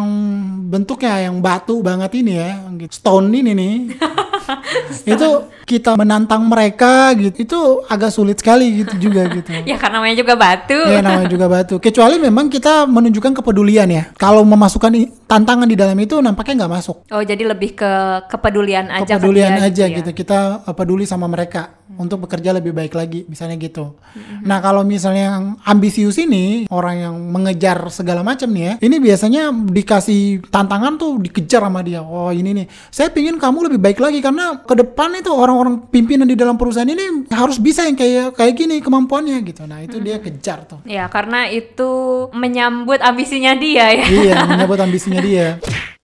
bentuknya 0.68 1.30
yang 1.30 1.40
batu 1.40 1.80
banget 1.80 2.12
ini 2.20 2.34
ya 2.36 2.52
gitu, 2.76 2.92
stone 2.92 3.30
ini 3.32 3.52
nih 3.54 3.76
itu 5.14 5.30
kita 5.70 5.94
menantang 5.94 6.42
mereka 6.50 7.14
gitu. 7.14 7.36
Itu 7.38 7.60
agak 7.86 8.10
sulit 8.10 8.42
sekali 8.42 8.82
gitu 8.86 9.10
juga 9.10 9.30
gitu. 9.30 9.50
Ya 9.70 9.78
karena 9.78 10.02
namanya 10.02 10.18
juga 10.18 10.34
batu. 10.40 10.80
ya 10.88 11.04
namanya 11.04 11.30
juga 11.30 11.46
batu. 11.46 11.76
Kecuali 11.78 12.16
memang 12.18 12.50
kita 12.50 12.90
menunjukkan 12.90 13.38
kepedulian 13.44 13.86
ya. 13.92 14.04
Kalau 14.18 14.42
memasukkan 14.48 14.90
tantangan 15.30 15.70
di 15.70 15.78
dalam 15.78 15.94
itu 16.00 16.18
nampaknya 16.18 16.66
nggak 16.66 16.74
masuk. 16.80 16.98
Oh, 17.14 17.22
jadi 17.22 17.44
lebih 17.46 17.78
ke 17.78 17.92
kepedulian 18.32 18.90
aja 18.90 19.20
ke 19.20 19.22
kepedulian 19.22 19.62
dia 19.62 19.68
aja 19.70 19.86
ya. 19.86 19.98
gitu. 20.02 20.10
Kita 20.16 20.66
uh, 20.66 20.74
peduli 20.74 21.06
sama 21.06 21.30
mereka 21.30 21.78
untuk 22.00 22.26
bekerja 22.26 22.56
lebih 22.56 22.72
baik 22.72 22.96
lagi 22.96 23.28
misalnya 23.28 23.60
gitu. 23.60 24.00
Nah 24.48 24.64
kalau 24.64 24.88
misalnya 24.88 25.36
yang 25.36 25.46
ambisius 25.68 26.16
ini 26.16 26.70
orang 26.72 26.96
yang 27.04 27.16
mengejar 27.20 27.76
segala 27.92 28.24
macam 28.24 28.48
nih 28.56 28.64
ya 28.64 28.74
ini 28.80 28.96
biasanya 29.04 29.52
dikasih 29.52 30.48
tantangan 30.48 30.96
tuh 30.96 31.20
dikejar 31.20 31.68
sama 31.68 31.84
dia. 31.84 32.00
Oh 32.00 32.32
ini 32.32 32.64
nih. 32.64 32.66
Saya 32.88 33.12
pingin 33.12 33.36
kamu 33.36 33.68
lebih 33.68 33.80
baik 33.84 34.00
lagi 34.00 34.24
karena 34.24 34.39
ke 34.64 34.74
depan 34.76 35.14
itu 35.20 35.32
orang-orang 35.32 35.88
pimpinan 35.92 36.28
di 36.28 36.36
dalam 36.36 36.56
perusahaan 36.56 36.88
ini 36.88 37.30
harus 37.32 37.60
bisa 37.60 37.86
yang 37.86 37.98
kayak 38.00 38.36
kayak 38.36 38.54
gini 38.56 38.80
kemampuannya 38.80 39.38
gitu. 39.46 39.68
Nah 39.68 39.84
itu 39.84 40.00
dia 40.00 40.18
kejar 40.18 40.66
tuh. 40.66 40.80
Ya, 40.88 41.06
karena 41.12 41.52
itu 41.52 41.90
menyambut 42.34 43.04
ambisinya 43.04 43.54
dia 43.54 43.94
ya. 43.94 44.06
iya 44.08 44.36
menyebut 44.48 44.80
ambisinya 44.80 45.20
dia. 45.20 45.60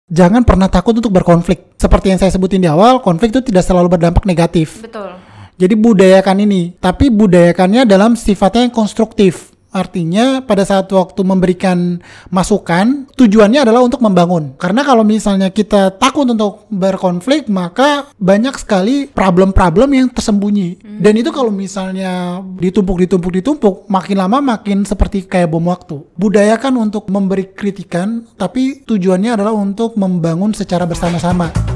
Jangan 0.05 0.45
pernah 0.45 0.69
takut 0.69 0.93
untuk 0.93 1.09
berkonflik. 1.09 1.73
Seperti 1.81 2.13
yang 2.13 2.19
saya 2.21 2.29
sebutin 2.29 2.61
di 2.61 2.69
awal 2.69 3.01
konflik 3.01 3.33
itu 3.33 3.41
tidak 3.41 3.65
selalu 3.65 3.97
berdampak 3.97 4.21
negatif. 4.29 4.85
Betul. 4.85 5.17
Jadi 5.55 5.73
budayakan 5.79 6.43
ini, 6.43 6.75
tapi 6.83 7.07
budayakannya 7.07 7.87
dalam 7.87 8.19
sifatnya 8.19 8.67
yang 8.67 8.75
konstruktif. 8.75 9.54
Artinya 9.75 10.39
pada 10.39 10.63
saat 10.63 10.87
waktu 10.87 11.19
memberikan 11.27 11.99
masukan, 12.31 13.11
tujuannya 13.11 13.67
adalah 13.67 13.83
untuk 13.83 13.99
membangun. 13.99 14.55
Karena 14.55 14.87
kalau 14.87 15.03
misalnya 15.03 15.51
kita 15.51 15.99
takut 15.99 16.23
untuk 16.23 16.63
berkonflik, 16.71 17.51
maka 17.51 18.07
banyak 18.15 18.55
sekali 18.55 19.11
problem-problem 19.11 19.91
yang 19.91 20.07
tersembunyi. 20.07 20.79
Dan 21.03 21.19
itu 21.19 21.35
kalau 21.35 21.51
misalnya 21.51 22.39
ditumpuk, 22.55 23.03
ditumpuk, 23.03 23.35
ditumpuk, 23.35 23.75
makin 23.91 24.23
lama 24.23 24.39
makin 24.39 24.87
seperti 24.87 25.27
kayak 25.27 25.51
bom 25.51 25.67
waktu. 25.67 25.99
Budayakan 26.15 26.79
untuk 26.79 27.11
memberi 27.11 27.51
kritikan, 27.51 28.23
tapi 28.39 28.87
tujuannya 28.87 29.35
adalah 29.35 29.51
untuk 29.51 29.99
membangun 29.99 30.55
secara 30.55 30.87
bersama-sama. 30.87 31.74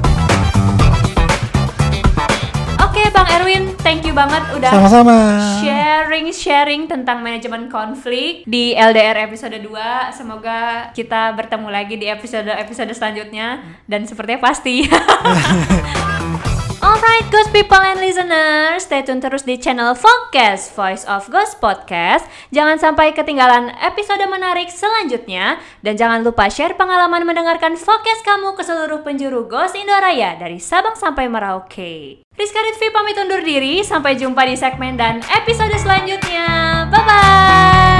Bang 3.19 3.35
Erwin, 3.35 3.75
thank 3.83 4.07
you 4.07 4.15
banget 4.15 4.39
udah 4.55 4.71
Sama-sama. 4.71 5.35
sharing-sharing 5.59 6.87
tentang 6.87 7.19
manajemen 7.19 7.67
konflik 7.67 8.47
di 8.47 8.71
LDR 8.71 9.27
episode 9.27 9.59
2. 9.59 9.67
Semoga 10.15 10.87
kita 10.95 11.35
bertemu 11.35 11.67
lagi 11.67 11.99
di 11.99 12.07
episode-episode 12.07 12.95
selanjutnya 12.95 13.59
dan 13.91 14.07
sepertinya 14.07 14.39
pasti. 14.39 14.87
Alright, 16.99 17.31
Ghost 17.31 17.55
People 17.55 17.79
and 17.79 18.03
Listeners, 18.03 18.83
stay 18.83 18.99
tune 19.07 19.23
terus 19.23 19.47
di 19.47 19.55
channel 19.55 19.95
Focus 19.95 20.67
Voice 20.75 21.07
of 21.07 21.31
Ghost 21.31 21.63
Podcast. 21.63 22.27
Jangan 22.51 22.75
sampai 22.75 23.15
ketinggalan 23.15 23.71
episode 23.79 24.19
menarik 24.27 24.67
selanjutnya 24.67 25.63
dan 25.79 25.95
jangan 25.95 26.27
lupa 26.27 26.51
share 26.51 26.75
pengalaman 26.75 27.23
mendengarkan 27.23 27.79
Focus 27.79 28.19
kamu 28.27 28.51
ke 28.51 28.67
seluruh 28.67 28.99
penjuru 28.99 29.47
Ghost 29.47 29.79
Indoraya 29.79 30.35
dari 30.35 30.59
Sabang 30.59 30.99
sampai 30.99 31.31
Merauke. 31.31 32.19
Rizka 32.35 32.59
Ritvi 32.67 32.91
pamit 32.91 33.15
undur 33.15 33.47
diri, 33.47 33.79
sampai 33.79 34.19
jumpa 34.19 34.43
di 34.43 34.59
segmen 34.59 34.99
dan 34.99 35.23
episode 35.31 35.79
selanjutnya. 35.79 36.83
Bye 36.91 37.03
bye. 37.07 37.98